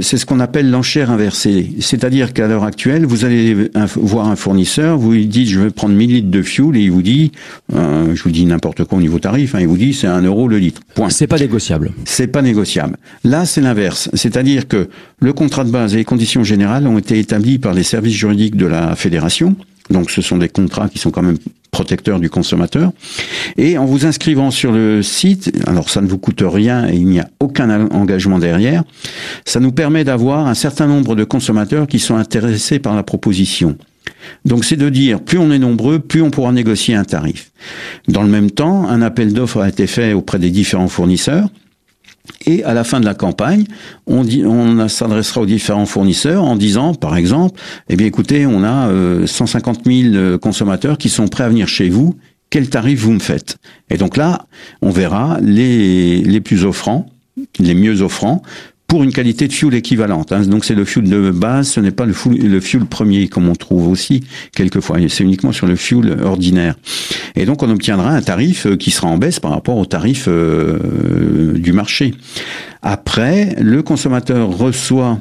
c'est 0.00 0.16
ce 0.16 0.26
qu'on 0.26 0.40
appelle 0.40 0.70
l'enchère 0.70 1.10
inversée. 1.10 1.72
C'est-à-dire 1.80 2.32
qu'à 2.32 2.46
l'heure 2.46 2.64
actuelle, 2.64 3.04
vous 3.04 3.24
allez 3.24 3.70
voir 3.96 4.28
un 4.28 4.36
fournisseur, 4.36 4.98
vous 4.98 5.12
lui 5.12 5.26
dites 5.26 5.48
je 5.48 5.60
vais 5.60 5.70
prendre 5.70 5.94
1000 5.94 6.10
litres 6.10 6.30
de 6.30 6.42
fuel 6.42 6.76
et 6.76 6.80
il 6.80 6.90
vous 6.90 7.02
dit, 7.02 7.32
je 7.72 8.22
vous 8.22 8.30
dis 8.30 8.44
n'importe 8.44 8.84
quoi 8.84 8.98
au 8.98 9.00
niveau 9.00 9.18
tarif, 9.18 9.54
hein, 9.54 9.60
il 9.60 9.66
vous 9.66 9.76
dit 9.76 9.92
c'est 9.92 10.06
un 10.06 10.22
euro 10.22 10.48
le 10.48 10.58
litre. 10.58 10.80
Point. 10.94 11.10
C'est 11.10 11.26
pas 11.26 11.38
négociable. 11.38 11.92
C'est 12.04 12.26
pas 12.26 12.42
négociable. 12.42 12.96
Là, 13.24 13.44
c'est 13.44 13.60
l'inverse. 13.60 14.08
C'est-à-dire 14.14 14.68
que 14.68 14.88
le 15.20 15.32
contrat 15.32 15.64
de 15.64 15.70
base 15.70 15.94
et 15.94 15.98
les 15.98 16.04
conditions 16.04 16.44
générales 16.44 16.86
ont 16.86 16.98
été 16.98 17.18
établis 17.18 17.58
par 17.58 17.74
les 17.74 17.82
services 17.82 18.14
juridiques 18.14 18.56
de 18.56 18.66
la 18.66 18.96
fédération. 18.96 19.56
Donc 19.90 20.10
ce 20.10 20.22
sont 20.22 20.38
des 20.38 20.48
contrats 20.48 20.88
qui 20.88 20.98
sont 20.98 21.10
quand 21.10 21.22
même 21.22 21.38
protecteurs 21.72 22.20
du 22.20 22.30
consommateur. 22.30 22.92
Et 23.56 23.78
en 23.78 23.86
vous 23.86 24.06
inscrivant 24.06 24.52
sur 24.52 24.70
le 24.70 25.02
site, 25.02 25.52
alors 25.66 25.90
ça 25.90 26.00
ne 26.02 26.06
vous 26.06 26.18
coûte 26.18 26.44
rien 26.46 26.88
et 26.88 26.94
il 26.94 27.06
n'y 27.06 27.18
a 27.18 27.28
aucun 27.40 27.88
engagement 27.90 28.38
derrière, 28.38 28.84
ça 29.44 29.58
nous 29.58 29.72
permet 29.72 30.04
d'avoir 30.04 30.46
un 30.46 30.54
certain 30.54 30.86
nombre 30.86 31.16
de 31.16 31.24
consommateurs 31.24 31.88
qui 31.88 31.98
sont 31.98 32.16
intéressés 32.16 32.78
par 32.78 32.94
la 32.94 33.02
proposition. 33.02 33.76
Donc 34.44 34.64
c'est 34.64 34.76
de 34.76 34.90
dire, 34.90 35.20
plus 35.20 35.38
on 35.38 35.50
est 35.50 35.58
nombreux, 35.58 35.98
plus 35.98 36.22
on 36.22 36.30
pourra 36.30 36.52
négocier 36.52 36.94
un 36.94 37.04
tarif. 37.04 37.50
Dans 38.06 38.22
le 38.22 38.28
même 38.28 38.50
temps, 38.50 38.86
un 38.88 39.00
appel 39.02 39.32
d'offres 39.32 39.62
a 39.62 39.68
été 39.68 39.86
fait 39.86 40.12
auprès 40.12 40.38
des 40.38 40.50
différents 40.50 40.88
fournisseurs. 40.88 41.48
Et 42.46 42.62
à 42.64 42.74
la 42.74 42.84
fin 42.84 43.00
de 43.00 43.04
la 43.04 43.14
campagne, 43.14 43.64
on, 44.06 44.88
s'adressera 44.88 45.40
aux 45.40 45.46
différents 45.46 45.86
fournisseurs 45.86 46.44
en 46.44 46.56
disant, 46.56 46.94
par 46.94 47.16
exemple, 47.16 47.60
eh 47.88 47.96
bien 47.96 48.06
écoutez, 48.06 48.46
on 48.46 48.62
a 48.62 48.88
150 49.26 49.86
euh, 49.86 50.12
000 50.12 50.38
consommateurs 50.38 50.98
qui 50.98 51.08
sont 51.08 51.28
prêts 51.28 51.44
à 51.44 51.48
venir 51.48 51.68
chez 51.68 51.88
vous. 51.88 52.16
Quel 52.50 52.68
tarif 52.68 53.00
vous 53.00 53.12
me 53.12 53.18
faites? 53.18 53.56
Et 53.90 53.96
donc 53.96 54.16
là, 54.16 54.46
on 54.82 54.90
verra 54.90 55.38
les, 55.40 56.22
les 56.22 56.40
plus 56.40 56.64
offrants, 56.64 57.06
les 57.58 57.74
mieux 57.74 58.02
offrants, 58.02 58.42
pour 58.92 59.04
une 59.04 59.12
qualité 59.14 59.48
de 59.48 59.54
fuel 59.54 59.72
équivalente. 59.72 60.32
Hein. 60.32 60.42
Donc 60.42 60.66
c'est 60.66 60.74
le 60.74 60.84
fuel 60.84 61.08
de 61.08 61.30
base, 61.30 61.68
ce 61.68 61.80
n'est 61.80 61.92
pas 61.92 62.04
le 62.04 62.12
fuel, 62.12 62.84
premier 62.84 63.26
comme 63.26 63.48
on 63.48 63.54
trouve 63.54 63.88
aussi 63.88 64.22
quelquefois. 64.54 64.98
C'est 65.08 65.24
uniquement 65.24 65.52
sur 65.52 65.66
le 65.66 65.76
fuel 65.76 66.18
ordinaire. 66.22 66.74
Et 67.34 67.46
donc 67.46 67.62
on 67.62 67.70
obtiendra 67.70 68.10
un 68.10 68.20
tarif 68.20 68.66
euh, 68.66 68.76
qui 68.76 68.90
sera 68.90 69.08
en 69.08 69.16
baisse 69.16 69.40
par 69.40 69.52
rapport 69.52 69.78
au 69.78 69.86
tarif 69.86 70.26
euh, 70.28 71.54
du 71.54 71.72
marché. 71.72 72.12
Après, 72.82 73.56
le 73.58 73.82
consommateur 73.82 74.50
reçoit 74.50 75.18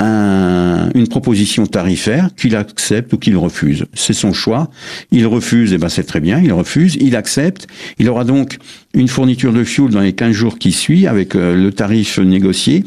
un, 0.00 0.90
une 0.94 1.08
proposition 1.08 1.66
tarifaire 1.66 2.30
qu'il 2.36 2.56
accepte 2.56 3.12
ou 3.12 3.18
qu'il 3.18 3.36
refuse. 3.36 3.84
C'est 3.94 4.12
son 4.12 4.32
choix. 4.32 4.70
Il 5.10 5.26
refuse, 5.26 5.72
et 5.72 5.76
eh 5.76 5.78
ben 5.78 5.88
c'est 5.88 6.04
très 6.04 6.20
bien, 6.20 6.40
il 6.40 6.52
refuse, 6.52 6.96
il 7.00 7.16
accepte. 7.16 7.66
Il 7.98 8.08
aura 8.08 8.24
donc 8.24 8.58
une 8.94 9.08
fourniture 9.08 9.52
de 9.52 9.64
fuel 9.64 9.90
dans 9.90 10.00
les 10.00 10.12
15 10.12 10.32
jours 10.32 10.58
qui 10.58 10.72
suivent 10.72 11.08
avec 11.08 11.34
euh, 11.34 11.56
le 11.56 11.72
tarif 11.72 12.18
négocié 12.18 12.84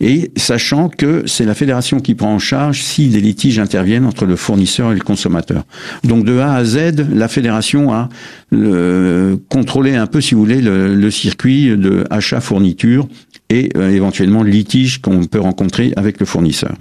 et 0.00 0.32
sachant 0.36 0.88
que 0.88 1.22
c'est 1.26 1.44
la 1.44 1.54
fédération 1.54 2.00
qui 2.00 2.14
prend 2.14 2.34
en 2.34 2.38
charge 2.38 2.82
si 2.82 3.08
des 3.08 3.20
litiges 3.20 3.58
interviennent 3.58 4.06
entre 4.06 4.26
le 4.26 4.36
fournisseur 4.36 4.92
et 4.92 4.94
le 4.94 5.00
consommateur. 5.00 5.64
Donc 6.02 6.24
de 6.24 6.38
A 6.38 6.54
à 6.54 6.64
Z, 6.64 7.06
la 7.12 7.28
fédération 7.28 7.92
a 7.92 8.08
le, 8.50 9.38
contrôlé 9.48 9.94
un 9.94 10.06
peu, 10.06 10.20
si 10.20 10.34
vous 10.34 10.40
voulez, 10.40 10.60
le, 10.60 10.94
le 10.94 11.10
circuit 11.10 11.76
de 11.76 12.04
achat-fourniture 12.10 13.08
et 13.54 13.70
euh, 13.76 13.90
éventuellement 13.90 14.42
le 14.42 14.50
litige 14.50 15.00
qu'on 15.00 15.24
peut 15.24 15.40
rencontrer 15.40 15.92
avec 15.96 16.18
le 16.18 16.26
fournisseur. 16.26 16.74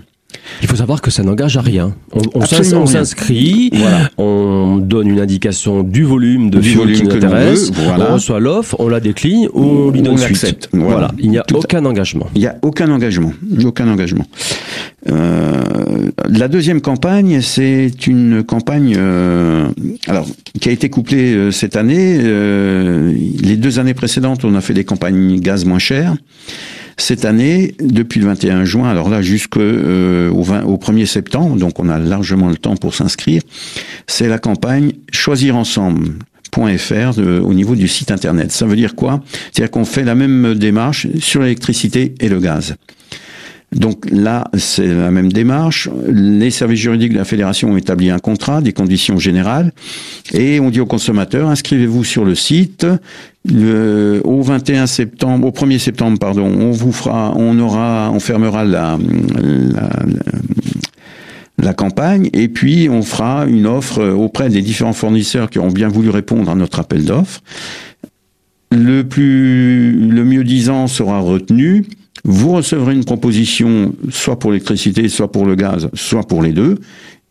Il 0.61 0.67
faut 0.67 0.75
savoir 0.75 1.01
que 1.01 1.11
ça 1.11 1.23
n'engage 1.23 1.57
à 1.57 1.61
rien. 1.61 1.93
On, 2.13 2.21
on 2.35 2.85
s'inscrit, 2.85 3.71
on 4.17 4.77
donne 4.77 5.09
une 5.09 5.19
indication 5.19 5.83
du 5.83 6.03
volume 6.03 6.49
de 6.49 6.61
fuel 6.61 6.93
qui 6.93 7.03
nous 7.03 7.15
intéresse, 7.15 7.71
on 7.97 8.13
reçoit 8.13 8.39
l'offre, 8.39 8.75
on 8.79 8.87
la 8.87 8.99
décline 8.99 9.47
ou 9.53 9.63
on 9.63 9.91
lui 9.91 10.01
donne 10.01 10.17
suite. 10.17 10.69
Voilà. 10.71 10.91
voilà. 10.91 11.11
Il 11.19 11.29
n'y 11.29 11.37
a 11.37 11.45
aucun 11.53 11.85
engagement. 11.85 12.27
Il 12.35 12.41
n'y 12.41 12.47
a 12.47 12.55
aucun 12.61 12.89
engagement. 12.91 13.33
Aucun 13.63 13.87
engagement. 13.87 14.25
Euh, 15.09 16.11
la 16.29 16.47
deuxième 16.47 16.81
campagne, 16.81 17.41
c'est 17.41 18.07
une 18.07 18.43
campagne 18.43 18.95
euh, 18.97 19.67
alors 20.07 20.27
qui 20.59 20.69
a 20.69 20.71
été 20.71 20.89
couplée 20.89 21.33
euh, 21.33 21.51
cette 21.51 21.75
année. 21.75 22.17
Les 22.17 23.57
deux 23.57 23.79
années 23.79 23.93
précédentes, 23.93 24.45
on 24.45 24.55
a 24.55 24.61
fait 24.61 24.73
des 24.73 24.85
campagnes 24.85 25.39
gaz 25.39 25.65
moins 25.65 25.79
chères. 25.79 26.15
Cette 26.97 27.25
année, 27.25 27.75
depuis 27.79 28.19
le 28.19 28.27
21 28.27 28.65
juin, 28.65 28.89
alors 28.89 29.09
là 29.09 29.21
jusqu'au 29.21 29.59
euh, 29.59 30.29
au 30.29 30.77
1er 30.77 31.05
septembre, 31.05 31.55
donc 31.55 31.79
on 31.79 31.89
a 31.89 31.97
largement 31.99 32.49
le 32.49 32.55
temps 32.55 32.75
pour 32.75 32.93
s'inscrire, 32.93 33.41
c'est 34.07 34.27
la 34.27 34.39
campagne 34.39 34.93
Choisir 35.11 35.55
ensemble 35.55 36.13
.fr 36.77 37.17
au 37.17 37.53
niveau 37.53 37.75
du 37.75 37.87
site 37.87 38.11
internet. 38.11 38.51
Ça 38.51 38.67
veut 38.67 38.75
dire 38.75 38.95
quoi? 38.95 39.23
C'est-à-dire 39.51 39.71
qu'on 39.71 39.85
fait 39.85 40.03
la 40.03 40.13
même 40.13 40.53
démarche 40.53 41.07
sur 41.19 41.41
l'électricité 41.41 42.13
et 42.19 42.29
le 42.29 42.39
gaz. 42.39 42.75
Donc 43.75 44.09
là, 44.11 44.45
c'est 44.57 44.87
la 44.87 45.11
même 45.11 45.31
démarche. 45.31 45.89
Les 46.07 46.51
services 46.51 46.79
juridiques 46.79 47.13
de 47.13 47.17
la 47.17 47.25
fédération 47.25 47.71
ont 47.71 47.77
établi 47.77 48.09
un 48.09 48.19
contrat, 48.19 48.61
des 48.61 48.73
conditions 48.73 49.17
générales, 49.17 49.71
et 50.33 50.59
on 50.59 50.69
dit 50.69 50.79
aux 50.79 50.85
consommateurs 50.85 51.49
inscrivez-vous 51.49 52.03
sur 52.03 52.25
le 52.25 52.35
site. 52.35 52.85
Au 53.45 54.41
21 54.41 54.87
septembre, 54.87 55.47
au 55.47 55.51
1er 55.51 55.79
septembre, 55.79 56.17
pardon, 56.17 56.45
on 56.45 56.71
vous 56.71 56.93
fera, 56.93 57.33
on 57.35 57.59
aura, 57.59 58.09
on 58.13 58.19
fermera 58.19 58.63
la, 58.63 58.97
la, 59.41 59.89
la 61.57 61.73
campagne 61.73 62.29
et 62.33 62.47
puis 62.47 62.87
on 62.89 63.01
fera 63.01 63.45
une 63.45 63.65
offre 63.65 64.01
auprès 64.01 64.49
des 64.49 64.61
différents 64.61 64.93
fournisseurs 64.93 65.49
qui 65.49 65.59
ont 65.59 65.69
bien 65.69 65.89
voulu 65.89 66.09
répondre 66.09 66.49
à 66.49 66.55
notre 66.55 66.79
appel 66.79 67.05
d'offres. 67.05 67.41
Le 68.71 69.03
plus, 69.03 69.91
le 70.09 70.23
mieux 70.23 70.43
disant 70.43 70.87
sera 70.87 71.19
retenu 71.19 71.85
vous 72.23 72.51
recevrez 72.51 72.93
une 72.93 73.03
proposition 73.03 73.93
soit 74.09 74.39
pour 74.39 74.51
l'électricité, 74.51 75.09
soit 75.09 75.31
pour 75.31 75.45
le 75.45 75.55
gaz, 75.55 75.89
soit 75.93 76.23
pour 76.23 76.41
les 76.41 76.51
deux. 76.51 76.79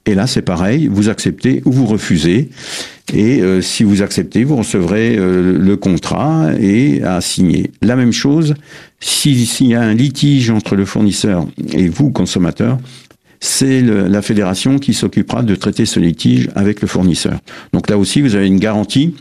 Et 0.04 0.14
là, 0.14 0.26
c'est 0.26 0.42
pareil, 0.42 0.88
vous 0.88 1.08
acceptez 1.08 1.62
ou 1.64 1.72
vous 1.72 1.86
refusez. 1.86 2.50
Et 3.14 3.40
euh, 3.40 3.60
si 3.60 3.84
vous 3.84 4.02
acceptez, 4.02 4.42
vous 4.42 4.56
recevrez 4.56 5.16
euh, 5.16 5.56
le 5.58 5.76
contrat 5.76 6.50
et 6.58 7.02
à 7.02 7.20
signer. 7.20 7.70
La 7.82 7.94
même 7.94 8.12
chose, 8.12 8.54
s'il 9.00 9.66
y 9.66 9.74
a 9.74 9.80
un 9.80 9.94
litige 9.94 10.50
entre 10.50 10.74
le 10.74 10.84
fournisseur 10.84 11.46
et 11.72 11.88
vous, 11.88 12.10
consommateur, 12.10 12.78
c'est 13.38 13.82
la 13.82 14.22
fédération 14.22 14.78
qui 14.78 14.94
s'occupera 14.94 15.42
de 15.42 15.56
traiter 15.56 15.84
ce 15.84 15.98
litige 15.98 16.48
avec 16.54 16.80
le 16.80 16.86
fournisseur. 16.86 17.40
Donc 17.72 17.90
là 17.90 17.98
aussi, 17.98 18.20
vous 18.20 18.36
avez 18.36 18.46
une 18.46 18.60
garantie 18.60 19.16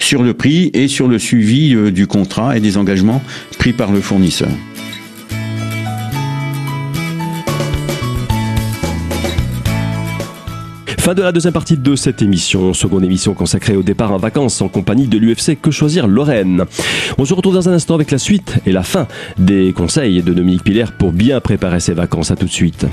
sur 0.00 0.22
le 0.22 0.32
prix 0.34 0.70
et 0.72 0.88
sur 0.88 1.08
le 1.08 1.18
suivi 1.18 1.74
euh, 1.74 1.90
du 1.90 2.06
contrat 2.06 2.56
et 2.56 2.60
des 2.60 2.76
engagements 2.76 3.22
pris 3.58 3.72
par 3.72 3.92
le 3.92 4.00
fournisseur. 4.00 4.50
Fin 11.04 11.12
de 11.12 11.20
la 11.20 11.32
deuxième 11.32 11.52
partie 11.52 11.76
de 11.76 11.96
cette 11.96 12.22
émission, 12.22 12.72
seconde 12.72 13.04
émission 13.04 13.34
consacrée 13.34 13.76
au 13.76 13.82
départ 13.82 14.10
en 14.10 14.16
vacances 14.16 14.62
en 14.62 14.68
compagnie 14.68 15.06
de 15.06 15.18
l'UFC 15.18 15.60
Que 15.60 15.70
Choisir 15.70 16.06
Lorraine. 16.06 16.64
On 17.18 17.26
se 17.26 17.34
retrouve 17.34 17.52
dans 17.52 17.68
un 17.68 17.74
instant 17.74 17.94
avec 17.94 18.10
la 18.10 18.16
suite 18.16 18.56
et 18.64 18.72
la 18.72 18.82
fin 18.82 19.06
des 19.36 19.74
conseils 19.74 20.22
de 20.22 20.32
Dominique 20.32 20.64
Piller 20.64 20.86
pour 20.98 21.12
bien 21.12 21.42
préparer 21.42 21.80
ses 21.80 21.92
vacances. 21.92 22.30
À 22.30 22.36
tout 22.36 22.46
de 22.46 22.50
suite. 22.50 22.86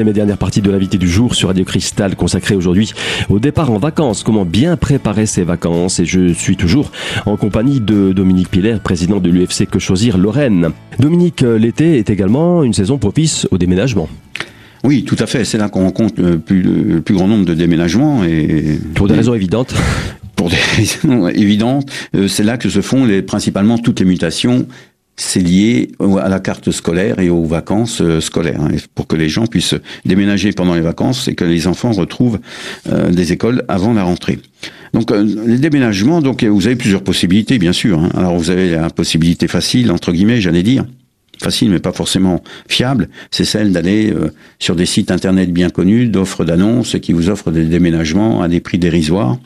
Troisième 0.00 0.14
et 0.14 0.16
dernière 0.16 0.38
partie 0.38 0.62
de 0.62 0.70
l'invité 0.70 0.96
du 0.96 1.10
jour 1.10 1.34
sur 1.34 1.48
Radio 1.48 1.62
Cristal 1.62 2.16
consacrée 2.16 2.54
aujourd'hui 2.54 2.92
au 3.28 3.38
départ 3.38 3.70
en 3.70 3.76
vacances. 3.76 4.22
Comment 4.22 4.46
bien 4.46 4.78
préparer 4.78 5.26
ses 5.26 5.42
vacances? 5.42 6.00
Et 6.00 6.06
je 6.06 6.32
suis 6.32 6.56
toujours 6.56 6.90
en 7.26 7.36
compagnie 7.36 7.80
de 7.80 8.12
Dominique 8.12 8.48
Piller, 8.48 8.76
président 8.82 9.20
de 9.20 9.28
l'UFC 9.28 9.66
Que 9.66 9.78
Choisir 9.78 10.16
Lorraine. 10.16 10.70
Dominique, 10.98 11.42
euh, 11.42 11.58
l'été 11.58 11.98
est 11.98 12.08
également 12.08 12.62
une 12.62 12.72
saison 12.72 12.96
propice 12.96 13.46
au 13.50 13.58
déménagement. 13.58 14.08
Oui, 14.84 15.04
tout 15.04 15.16
à 15.18 15.26
fait. 15.26 15.44
C'est 15.44 15.58
là 15.58 15.68
qu'on 15.68 15.82
rencontre 15.82 16.22
le 16.22 16.38
plus, 16.38 17.02
plus, 17.04 17.14
grand 17.14 17.28
nombre 17.28 17.44
de 17.44 17.52
déménagements. 17.52 18.24
Et, 18.24 18.78
Pour 18.94 19.06
des 19.06 19.14
raisons 19.16 19.34
évidentes 19.34 19.74
pour 20.40 20.48
des 20.48 20.56
raisons 20.56 21.28
évidentes, 21.28 21.90
euh, 22.16 22.26
c'est 22.26 22.44
là 22.44 22.56
que 22.56 22.70
se 22.70 22.80
font 22.80 23.04
les, 23.04 23.20
principalement 23.20 23.76
toutes 23.76 24.00
les 24.00 24.06
mutations 24.06 24.66
c'est 25.20 25.40
lié 25.40 25.92
à 26.20 26.28
la 26.28 26.40
carte 26.40 26.70
scolaire 26.70 27.18
et 27.18 27.28
aux 27.28 27.44
vacances 27.44 28.00
euh, 28.00 28.20
scolaires, 28.20 28.60
hein, 28.60 28.70
pour 28.94 29.06
que 29.06 29.16
les 29.16 29.28
gens 29.28 29.46
puissent 29.46 29.74
déménager 30.04 30.52
pendant 30.52 30.74
les 30.74 30.80
vacances 30.80 31.28
et 31.28 31.34
que 31.34 31.44
les 31.44 31.66
enfants 31.66 31.92
retrouvent 31.92 32.40
euh, 32.88 33.10
des 33.10 33.32
écoles 33.32 33.62
avant 33.68 33.92
la 33.92 34.02
rentrée. 34.02 34.38
Donc 34.94 35.12
euh, 35.12 35.22
les 35.46 35.58
déménagements, 35.58 36.22
donc 36.22 36.42
vous 36.42 36.66
avez 36.66 36.76
plusieurs 36.76 37.02
possibilités, 37.02 37.58
bien 37.58 37.72
sûr. 37.72 38.00
Hein. 38.00 38.10
Alors 38.16 38.36
vous 38.36 38.50
avez 38.50 38.70
la 38.70 38.88
possibilité 38.90 39.46
facile, 39.46 39.92
entre 39.92 40.12
guillemets, 40.12 40.40
j'allais 40.40 40.62
dire, 40.62 40.86
facile 41.38 41.70
mais 41.70 41.80
pas 41.80 41.92
forcément 41.92 42.42
fiable, 42.68 43.08
c'est 43.30 43.44
celle 43.44 43.72
d'aller 43.72 44.12
sur 44.58 44.76
des 44.76 44.84
sites 44.84 45.10
internet 45.10 45.52
bien 45.52 45.70
connus, 45.70 46.06
d'offres 46.06 46.44
d'annonces 46.44 46.96
qui 47.00 47.12
vous 47.12 47.30
offrent 47.30 47.50
des 47.50 47.64
déménagements 47.64 48.42
à 48.42 48.48
des 48.48 48.60
prix 48.60 48.78
dérisoires. 48.78 49.38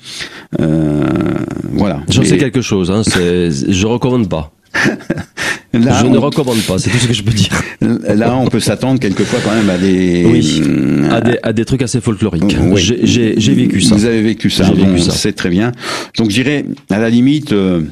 voilà. 0.59 2.03
J'en 2.09 2.25
sais 2.25 2.39
quelque 2.39 2.63
chose, 2.63 2.91
hein, 2.91 3.03
je 3.05 3.87
recommande 3.87 4.29
pas. 4.29 4.53
je 5.81 6.07
ne 6.07 6.19
recommande 6.19 6.61
pas, 6.63 6.79
c'est 6.79 6.91
tout 6.91 6.99
ce 6.99 7.07
que 7.09 7.15
je 7.15 7.23
peux 7.23 7.33
dire. 7.33 7.51
Là, 7.81 8.37
on 8.37 8.47
peut 8.47 8.61
s'attendre 8.61 9.01
quelquefois 9.01 9.41
quand 9.45 9.55
même 9.55 9.71
à 9.71 9.79
des... 9.79 10.25
Oui, 10.27 10.63
à 11.11 11.21
des, 11.21 11.39
à 11.43 11.53
des 11.53 11.65
trucs 11.65 11.83
assez 11.83 12.01
folkloriques. 12.01 12.57
J'ai 12.75 13.55
vécu 13.55 13.81
ça. 13.81 13.95
Vous 13.95 14.05
avez 14.05 14.23
vécu 14.23 14.51
ça, 14.51 14.65
c'est 15.11 15.33
très 15.33 15.51
bien. 15.51 15.73
Donc 16.19 16.31
je 16.31 16.35
dirais, 16.43 16.65
à 16.91 16.99
la 16.99 17.11
limite... 17.11 17.53
Euh, 17.53 17.83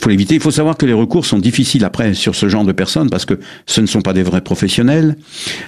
faut 0.00 0.10
l'éviter. 0.10 0.34
Il 0.34 0.40
faut 0.40 0.50
savoir 0.50 0.76
que 0.76 0.86
les 0.86 0.92
recours 0.92 1.26
sont 1.26 1.38
difficiles 1.38 1.84
après 1.84 2.14
sur 2.14 2.34
ce 2.34 2.48
genre 2.48 2.64
de 2.64 2.72
personnes 2.72 3.10
parce 3.10 3.24
que 3.24 3.38
ce 3.66 3.80
ne 3.80 3.86
sont 3.86 4.02
pas 4.02 4.12
des 4.12 4.22
vrais 4.22 4.40
professionnels, 4.40 5.16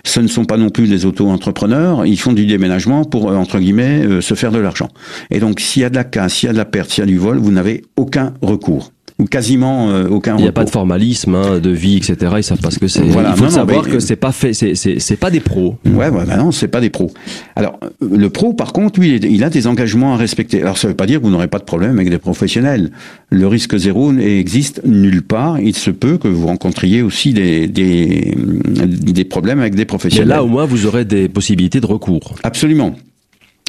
ce 0.05 0.21
ne 0.21 0.29
sont 0.29 0.45
pas 0.45 0.57
non 0.57 0.71
plus 0.71 0.89
des 0.89 1.05
auto-entrepreneurs. 1.07 2.07
Ils 2.07 2.19
font 2.19 2.33
du 2.33 2.47
déménagement 2.47 3.05
pour 3.05 3.31
euh, 3.31 3.37
entre 3.37 3.59
guillemets 3.59 4.05
euh, 4.05 4.21
se 4.21 4.35
faire 4.35 4.53
de 4.53 4.59
l'argent. 4.59 4.89
Et 5.31 5.41
donc 5.41 5.61
s'il 5.61 5.83
y 5.83 5.85
a 5.85 5.91
de 5.91 5.95
la 5.95 6.05
casse, 6.05 6.35
s'il 6.35 6.47
y 6.49 6.51
a 6.51 6.53
de 6.53 6.59
la 6.59 6.65
perte, 6.65 6.91
s'il 6.91 7.03
y 7.03 7.07
a 7.07 7.07
du 7.07 7.19
vol, 7.19 7.39
vous 7.39 7.53
n'avez 7.53 7.83
aucun 7.97 8.35
recours 8.43 8.93
ou 9.19 9.25
quasiment 9.25 9.91
euh, 9.91 10.09
aucun. 10.09 10.37
Il 10.37 10.43
n'y 10.43 10.49
a 10.49 10.53
pas 10.53 10.65
de 10.65 10.71
formalisme, 10.71 11.35
hein, 11.35 11.59
de 11.59 11.71
vie, 11.71 11.97
etc. 11.97 12.35
Ils 12.37 12.43
savent 12.43 12.61
pas 12.61 12.71
ce 12.71 12.79
que 12.79 12.89
c'est. 12.89 13.03
Voilà, 13.03 13.31
il 13.31 13.37
faut 13.37 13.49
savoir 13.49 13.83
que 13.83 13.99
c'est 13.99 14.17
pas 14.17 14.33
fait, 14.33 14.53
c'est 14.53 15.17
pas 15.17 15.31
des 15.31 15.41
pros. 15.41 15.77
Ouais, 15.87 16.09
ouais, 16.09 16.27
bah 16.27 16.37
non, 16.37 16.53
c'est 16.53 16.69
pas 16.69 16.81
des 16.81 16.91
pros. 16.91 17.11
Alors 17.55 17.81
le 18.01 18.29
pro, 18.29 18.53
par 18.53 18.73
contre, 18.73 19.01
lui, 19.01 19.17
il 19.17 19.43
a 19.45 19.51
des 19.51 19.67
engagements 19.67 20.15
à 20.15 20.17
respecter. 20.17 20.61
Alors 20.61 20.77
ça 20.77 20.89
veut 20.89 20.95
pas 20.95 21.07
dire 21.07 21.21
que 21.21 21.25
vous 21.25 21.31
n'aurez 21.31 21.49
pas 21.49 21.59
de 21.59 21.65
problème 21.65 21.93
avec 21.93 22.11
des 22.11 22.19
professionnels. 22.19 22.91
Le 23.31 23.47
risque 23.47 23.77
zéro 23.77 24.13
n'existe 24.13 24.83
nulle 24.85 25.23
part. 25.23 25.61
Il 25.61 25.75
se 25.75 25.91
peut 25.91 26.19
que 26.19 26.29
vous 26.29 26.47
rencontriez 26.47 27.03
aussi 27.03 27.33
des 27.33 27.69
des, 27.69 28.35
des 28.37 29.25
problèmes 29.25 29.61
avec 29.61 29.75
des 29.75 29.87
professionnels. 29.87 30.29
Mais 30.29 30.35
là, 30.35 30.45
au 30.45 30.49
moins, 30.49 30.67
vous 30.67 30.87
aurez 30.87 31.05
des 31.05 31.29
possibilités 31.29 31.81
de 31.81 31.87
recours. 31.87 32.35
Absolument. 32.43 32.95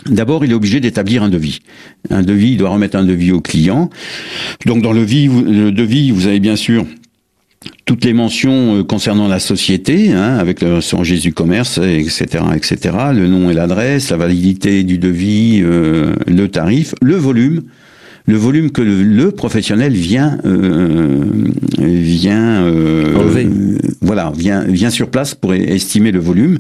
D'abord, 0.10 0.46
il 0.46 0.52
est 0.52 0.56
obligé 0.56 0.80
d'établir 0.80 1.24
un 1.24 1.30
devis. 1.30 1.60
Un 2.10 2.22
devis, 2.22 2.52
il 2.52 2.58
doit 2.58 2.70
remettre 2.70 2.98
un 2.98 3.04
devis 3.04 3.32
au 3.32 3.42
client. 3.42 3.90
Donc, 4.66 4.82
dans 4.82 4.94
le, 4.94 5.02
devis, 5.02 6.12
vous 6.12 6.28
avez 6.28 6.40
bien 6.40 6.56
sûr 6.56 6.86
toutes 7.86 8.06
les 8.06 8.14
mentions 8.14 8.78
euh, 8.78 8.84
concernant 8.84 9.28
la 9.28 9.40
société, 9.40 10.12
hein, 10.12 10.38
avec 10.38 10.62
le 10.62 10.76
registre 10.76 11.24
du 11.24 11.34
commerce, 11.34 11.80
etc., 11.80 12.44
etc., 12.56 12.96
le 13.14 13.28
nom 13.28 13.50
et 13.50 13.54
l'adresse, 13.54 14.12
la 14.12 14.18
validité 14.18 14.84
du 14.84 14.98
devis, 14.98 15.62
euh, 15.64 16.14
le 16.28 16.48
tarif, 16.48 16.94
le 17.02 17.16
volume, 17.16 17.64
le 18.26 18.38
volume 18.38 18.72
que 18.72 18.82
le, 18.82 19.32
professionnel 19.32 19.94
vient 19.94 20.38
euh, 20.46 21.24
vient 21.80 22.70
voilà 24.02 24.34
vient 24.36 24.64
vient 24.64 24.90
sur 24.90 25.10
place 25.10 25.34
pour 25.34 25.54
estimer 25.54 26.12
le 26.12 26.20
volume 26.20 26.60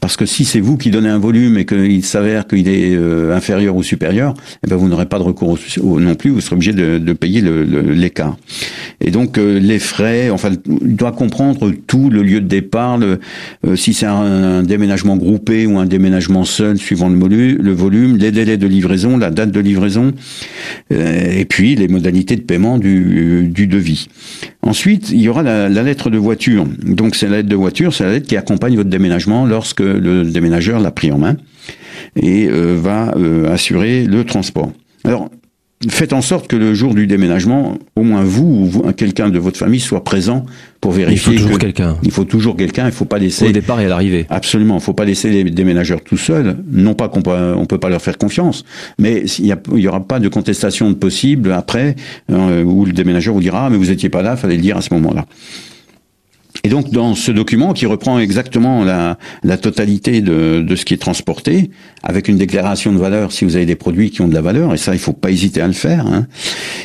parce 0.00 0.16
que 0.16 0.26
si 0.26 0.44
c'est 0.44 0.60
vous 0.60 0.76
qui 0.76 0.90
donnez 0.90 1.08
un 1.08 1.18
volume 1.18 1.58
et 1.58 1.64
qu'il 1.64 2.04
s'avère 2.04 2.46
qu'il 2.46 2.68
est 2.68 2.94
euh, 2.94 3.34
inférieur 3.34 3.74
ou 3.76 3.82
supérieur, 3.82 4.34
eh 4.64 4.68
ben 4.68 4.76
vous 4.76 4.88
n'aurez 4.88 5.06
pas 5.06 5.18
de 5.18 5.24
recours 5.24 5.58
non 5.82 6.14
plus, 6.14 6.30
vous 6.30 6.40
serez 6.40 6.54
obligé 6.54 6.72
de, 6.72 6.98
de 6.98 7.12
payer 7.12 7.42
l'écart. 7.42 8.36
Et 9.00 9.10
donc 9.10 9.38
euh, 9.38 9.58
les 9.58 9.78
frais, 9.78 10.30
enfin, 10.30 10.50
il 10.66 10.96
doit 10.96 11.12
comprendre 11.12 11.72
tout, 11.86 12.10
le 12.10 12.22
lieu 12.22 12.40
de 12.40 12.46
départ, 12.46 12.98
le, 12.98 13.18
euh, 13.66 13.76
si 13.76 13.92
c'est 13.92 14.06
un, 14.06 14.62
déménagement 14.62 15.16
groupé 15.16 15.66
ou 15.66 15.78
un 15.78 15.86
déménagement 15.86 16.44
seul, 16.44 16.78
suivant 16.78 17.08
le, 17.08 17.18
le 17.28 17.72
volume, 17.72 18.16
les 18.16 18.30
délais 18.30 18.56
de 18.56 18.66
livraison, 18.66 19.16
la 19.16 19.30
date 19.30 19.50
de 19.50 19.60
livraison, 19.60 20.12
et 20.90 21.44
puis 21.44 21.74
les 21.74 21.88
modalités 21.88 22.36
de 22.36 22.42
paiement 22.42 22.78
du, 22.78 23.48
du 23.48 23.66
devis. 23.66 24.08
Ensuite, 24.62 25.10
il 25.10 25.20
y 25.20 25.28
aura 25.28 25.42
la, 25.42 25.68
la 25.68 25.82
lettre 25.82 26.10
de 26.10 26.18
voiture. 26.18 26.66
Donc 26.82 27.14
c'est 27.14 27.28
la 27.28 27.38
lettre 27.38 27.48
de 27.48 27.56
voiture, 27.56 27.94
c'est 27.94 28.04
la 28.04 28.12
lettre 28.12 28.26
qui 28.26 28.36
accompagne 28.36 28.76
votre 28.76 28.90
déménagement 28.90 29.46
lorsque 29.46 29.82
le 29.94 30.24
déménageur 30.24 30.80
l'a 30.80 30.90
pris 30.90 31.10
en 31.12 31.18
main 31.18 31.36
et 32.16 32.48
euh, 32.48 32.76
va 32.80 33.14
euh, 33.16 33.52
assurer 33.52 34.04
le 34.04 34.24
transport. 34.24 34.72
Alors, 35.04 35.30
faites 35.88 36.12
en 36.12 36.22
sorte 36.22 36.48
que 36.48 36.56
le 36.56 36.74
jour 36.74 36.94
du 36.94 37.06
déménagement, 37.06 37.78
au 37.94 38.02
moins 38.02 38.22
vous 38.22 38.70
ou 38.74 38.92
quelqu'un 38.92 39.28
de 39.28 39.38
votre 39.38 39.56
famille 39.56 39.80
soit 39.80 40.02
présent 40.02 40.44
pour 40.80 40.92
vérifier. 40.92 41.34
Il 41.34 41.38
faut 41.38 41.44
toujours 41.44 41.58
quelqu'un. 41.58 41.96
Il 42.02 42.10
faut 42.10 42.24
toujours 42.24 42.56
quelqu'un. 42.56 42.86
Il 42.86 42.92
faut 42.92 43.04
pas 43.04 43.18
laisser. 43.18 43.48
Au 43.48 43.52
départ 43.52 43.80
et 43.80 43.84
à 43.84 43.88
l'arrivée. 43.88 44.26
Absolument. 44.28 44.76
Il 44.76 44.80
faut 44.80 44.92
pas 44.92 45.04
laisser 45.04 45.30
les 45.30 45.44
déménageurs 45.44 46.02
tout 46.02 46.16
seuls. 46.16 46.56
Non 46.70 46.94
pas 46.94 47.08
qu'on 47.08 47.22
peut, 47.22 47.54
on 47.56 47.66
peut 47.66 47.78
pas 47.78 47.88
leur 47.88 48.02
faire 48.02 48.18
confiance, 48.18 48.64
mais 48.98 49.22
il 49.38 49.46
y, 49.46 49.54
il 49.74 49.80
y 49.80 49.88
aura 49.88 50.00
pas 50.00 50.18
de 50.18 50.28
contestation 50.28 50.90
de 50.90 50.96
possible 50.96 51.52
après 51.52 51.94
euh, 52.30 52.64
où 52.64 52.84
le 52.84 52.92
déménageur 52.92 53.34
vous 53.34 53.40
dira 53.40 53.66
ah, 53.66 53.70
mais 53.70 53.76
vous 53.76 53.90
étiez 53.90 54.08
pas 54.08 54.22
là, 54.22 54.36
fallait 54.36 54.56
le 54.56 54.62
dire 54.62 54.76
à 54.76 54.82
ce 54.82 54.92
moment-là. 54.94 55.26
Et 56.68 56.70
donc 56.70 56.90
dans 56.90 57.14
ce 57.14 57.30
document 57.30 57.72
qui 57.72 57.86
reprend 57.86 58.18
exactement 58.18 58.84
la, 58.84 59.16
la 59.42 59.56
totalité 59.56 60.20
de, 60.20 60.60
de, 60.60 60.76
ce 60.76 60.84
qui 60.84 60.92
est 60.92 60.98
transporté, 60.98 61.70
avec 62.02 62.28
une 62.28 62.36
déclaration 62.36 62.92
de 62.92 62.98
valeur 62.98 63.32
si 63.32 63.46
vous 63.46 63.56
avez 63.56 63.64
des 63.64 63.74
produits 63.74 64.10
qui 64.10 64.20
ont 64.20 64.28
de 64.28 64.34
la 64.34 64.42
valeur, 64.42 64.74
et 64.74 64.76
ça 64.76 64.92
il 64.92 64.98
faut 64.98 65.14
pas 65.14 65.30
hésiter 65.30 65.62
à 65.62 65.66
le 65.66 65.72
faire. 65.72 66.06
Hein. 66.06 66.26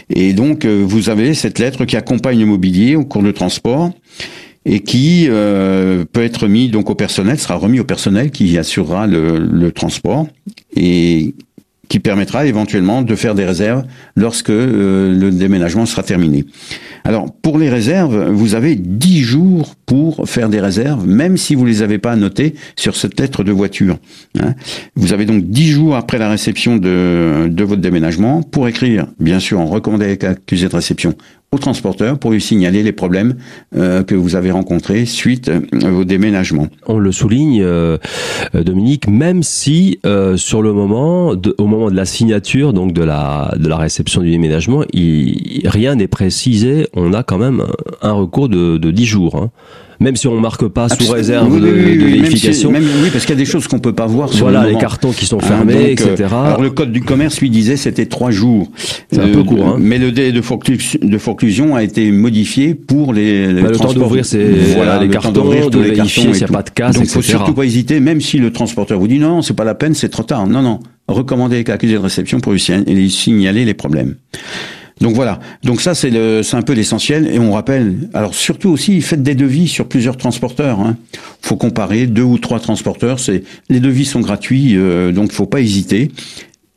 Et 0.09 0.31
donc 0.31 0.63
euh, 0.63 0.81
vous 0.87 1.09
avez 1.09 1.33
cette 1.33 1.59
lettre 1.59 1.83
qui 1.83 1.97
accompagne 1.97 2.39
le 2.39 2.45
mobilier 2.45 2.95
au 2.95 3.03
cours 3.03 3.23
de 3.23 3.31
transport 3.31 3.91
et 4.63 4.79
qui 4.79 5.25
euh, 5.27 6.05
peut 6.09 6.23
être 6.23 6.47
mis 6.47 6.69
donc 6.69 6.89
au 6.89 6.95
personnel, 6.95 7.37
sera 7.37 7.55
remis 7.55 7.81
au 7.81 7.83
personnel 7.83 8.31
qui 8.31 8.57
assurera 8.57 9.05
le, 9.05 9.37
le 9.37 9.71
transport 9.73 10.27
et 10.77 11.33
qui 11.89 11.99
permettra 11.99 12.45
éventuellement 12.45 13.01
de 13.01 13.15
faire 13.15 13.35
des 13.35 13.45
réserves 13.45 13.83
lorsque 14.15 14.49
euh, 14.49 15.13
le 15.13 15.29
déménagement 15.29 15.85
sera 15.85 16.03
terminé. 16.03 16.45
Alors 17.03 17.31
pour 17.31 17.57
les 17.57 17.69
réserves, 17.69 18.29
vous 18.29 18.55
avez 18.55 18.75
10 18.75 19.19
jours 19.19 19.75
pour 19.85 20.27
faire 20.27 20.49
des 20.49 20.59
réserves, 20.59 21.05
même 21.05 21.37
si 21.37 21.55
vous 21.55 21.65
les 21.65 21.81
avez 21.81 21.97
pas 21.97 22.15
notées 22.15 22.55
sur 22.75 22.95
cette 22.95 23.19
lettre 23.19 23.43
de 23.43 23.51
voiture. 23.51 23.97
Hein. 24.39 24.53
Vous 24.95 25.13
avez 25.13 25.25
donc 25.25 25.43
10 25.43 25.67
jours 25.67 25.95
après 25.95 26.17
la 26.17 26.29
réception 26.29 26.77
de, 26.77 27.47
de 27.49 27.63
votre 27.63 27.81
déménagement 27.81 28.41
pour 28.43 28.67
écrire, 28.67 29.07
bien 29.19 29.39
sûr 29.39 29.59
en 29.59 29.65
recommandé 29.65 30.05
avec 30.05 30.23
accusé 30.23 30.67
de 30.67 30.75
réception 30.75 31.15
au 31.53 31.57
transporteur 31.59 32.17
pour 32.17 32.31
lui 32.31 32.41
signaler 32.41 32.81
les 32.81 32.91
problèmes 32.91 33.35
euh, 33.75 34.03
que 34.03 34.15
vous 34.15 34.35
avez 34.35 34.51
rencontrés 34.51 35.05
suite 35.05 35.49
euh, 35.49 35.99
au 35.99 36.03
déménagement. 36.03 36.67
On 36.87 36.97
le 36.97 37.11
souligne, 37.11 37.61
euh, 37.61 37.97
Dominique, 38.53 39.07
même 39.07 39.43
si 39.43 39.99
sur 40.35 40.61
le 40.61 40.73
moment, 40.73 41.33
au 41.57 41.67
moment 41.67 41.91
de 41.91 41.95
la 41.95 42.05
signature, 42.05 42.73
donc 42.73 42.93
de 42.93 43.03
la 43.03 43.53
de 43.57 43.67
la 43.67 43.77
réception 43.77 44.21
du 44.21 44.31
déménagement, 44.31 44.83
il, 44.93 45.61
rien 45.65 45.95
n'est 45.95 46.07
précisé. 46.07 46.87
On 46.93 47.13
a 47.13 47.23
quand 47.23 47.37
même 47.37 47.63
un 48.01 48.13
recours 48.13 48.49
de, 48.49 48.77
de 48.77 48.91
10 48.91 49.05
jours. 49.05 49.35
Hein 49.35 49.51
même 50.03 50.17
si 50.17 50.27
on 50.27 50.39
marque 50.39 50.67
pas 50.67 50.89
sous 50.89 51.11
réserve 51.11 51.59
de, 51.61 51.67
vérification. 51.67 52.71
oui, 52.71 53.09
parce 53.11 53.25
qu'il 53.25 53.33
y 53.33 53.37
a 53.37 53.41
des 53.41 53.45
choses 53.45 53.67
qu'on 53.67 53.79
peut 53.79 53.93
pas 53.93 54.05
voir. 54.05 54.31
Sur 54.33 54.49
voilà, 54.49 54.67
les 54.67 54.77
cartons 54.77 55.11
qui 55.11 55.25
sont 55.25 55.39
ah, 55.41 55.45
fermés, 55.45 55.91
etc. 55.91 56.25
alors 56.29 56.61
le 56.61 56.69
code 56.69 56.91
du 56.91 57.01
commerce 57.01 57.39
lui 57.39 57.49
disait 57.49 57.77
c'était 57.77 58.05
trois 58.05 58.29
jours. 58.29 58.69
C'est 59.11 59.21
un 59.21 59.29
peu 59.29 59.43
court. 59.43 59.65
Hein. 59.65 59.77
Mais 59.79 59.97
le 59.97 60.11
délai 60.11 60.31
de, 60.33 60.41
forclusion 61.17 61.75
a 61.75 61.83
été 61.83 62.11
modifié 62.11 62.75
pour 62.75 63.13
les, 63.13 63.51
les 63.53 63.61
bah, 63.61 63.69
le 63.69 63.77
temps 63.77 63.93
d'ouvrir 63.93 64.25
voilà, 64.75 64.99
les 65.01 65.09
cartons, 65.09 65.31
de 65.69 65.79
vérifier 65.79 66.33
s'il 66.33 66.37
n'y 66.37 66.43
a 66.43 66.47
pas 66.47 66.63
de 66.63 66.69
casse, 66.69 66.95
Donc, 66.95 67.05
il 67.05 67.09
faut 67.09 67.21
surtout 67.21 67.53
pas 67.53 67.63
hésiter, 67.63 67.99
même 68.01 68.19
si 68.19 68.37
le 68.37 68.51
transporteur 68.51 68.99
vous 68.99 69.07
dit 69.07 69.19
non, 69.19 69.41
c'est 69.41 69.55
pas 69.55 69.63
la 69.63 69.75
peine, 69.75 69.93
c'est 69.93 70.09
trop 70.09 70.23
tard. 70.23 70.47
Non, 70.47 70.61
non. 70.61 70.79
Recommandez 71.07 71.63
les 71.63 71.71
accusés 71.71 71.93
de 71.93 71.99
réception 71.99 72.39
pour 72.39 72.51
lui 72.51 73.09
signaler 73.09 73.65
les 73.65 73.73
problèmes. 73.73 74.15
Donc 75.03 75.15
voilà. 75.15 75.41
Donc 75.63 75.81
ça 75.81 75.95
c'est 75.95 76.09
le, 76.09 76.43
c'est 76.43 76.55
un 76.55 76.61
peu 76.61 76.71
l'essentiel. 76.71 77.27
Et 77.27 77.37
on 77.37 77.51
rappelle. 77.51 78.09
Alors 78.13 78.33
surtout 78.33 78.69
aussi, 78.69 79.01
faites 79.01 79.21
des 79.21 79.35
devis 79.35 79.67
sur 79.67 79.85
plusieurs 79.85 80.15
transporteurs. 80.15 80.79
Hein. 80.79 80.95
Faut 81.41 81.57
comparer 81.57 82.07
deux 82.07 82.23
ou 82.23 82.37
trois 82.37 82.61
transporteurs. 82.61 83.19
C'est 83.19 83.43
les 83.69 83.81
devis 83.81 84.05
sont 84.05 84.21
gratuits, 84.21 84.77
euh, 84.77 85.11
donc 85.11 85.33
faut 85.33 85.45
pas 85.45 85.59
hésiter. 85.59 86.09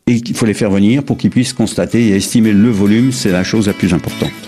Et 0.09 0.15
il 0.15 0.35
faut 0.35 0.47
les 0.47 0.55
faire 0.55 0.73
venir 0.73 1.05
pour 1.05 1.17
qu'ils 1.17 1.31
puissent 1.31 1.53
constater 1.53 2.09
et 2.09 2.17
estimer 2.17 2.53
le 2.53 2.69
volume. 2.69 3.13
C'est 3.13 3.31
la 3.31 3.45
chose 3.45 3.69
la 3.69 3.75
plus 3.75 3.95
importante. 3.95 4.46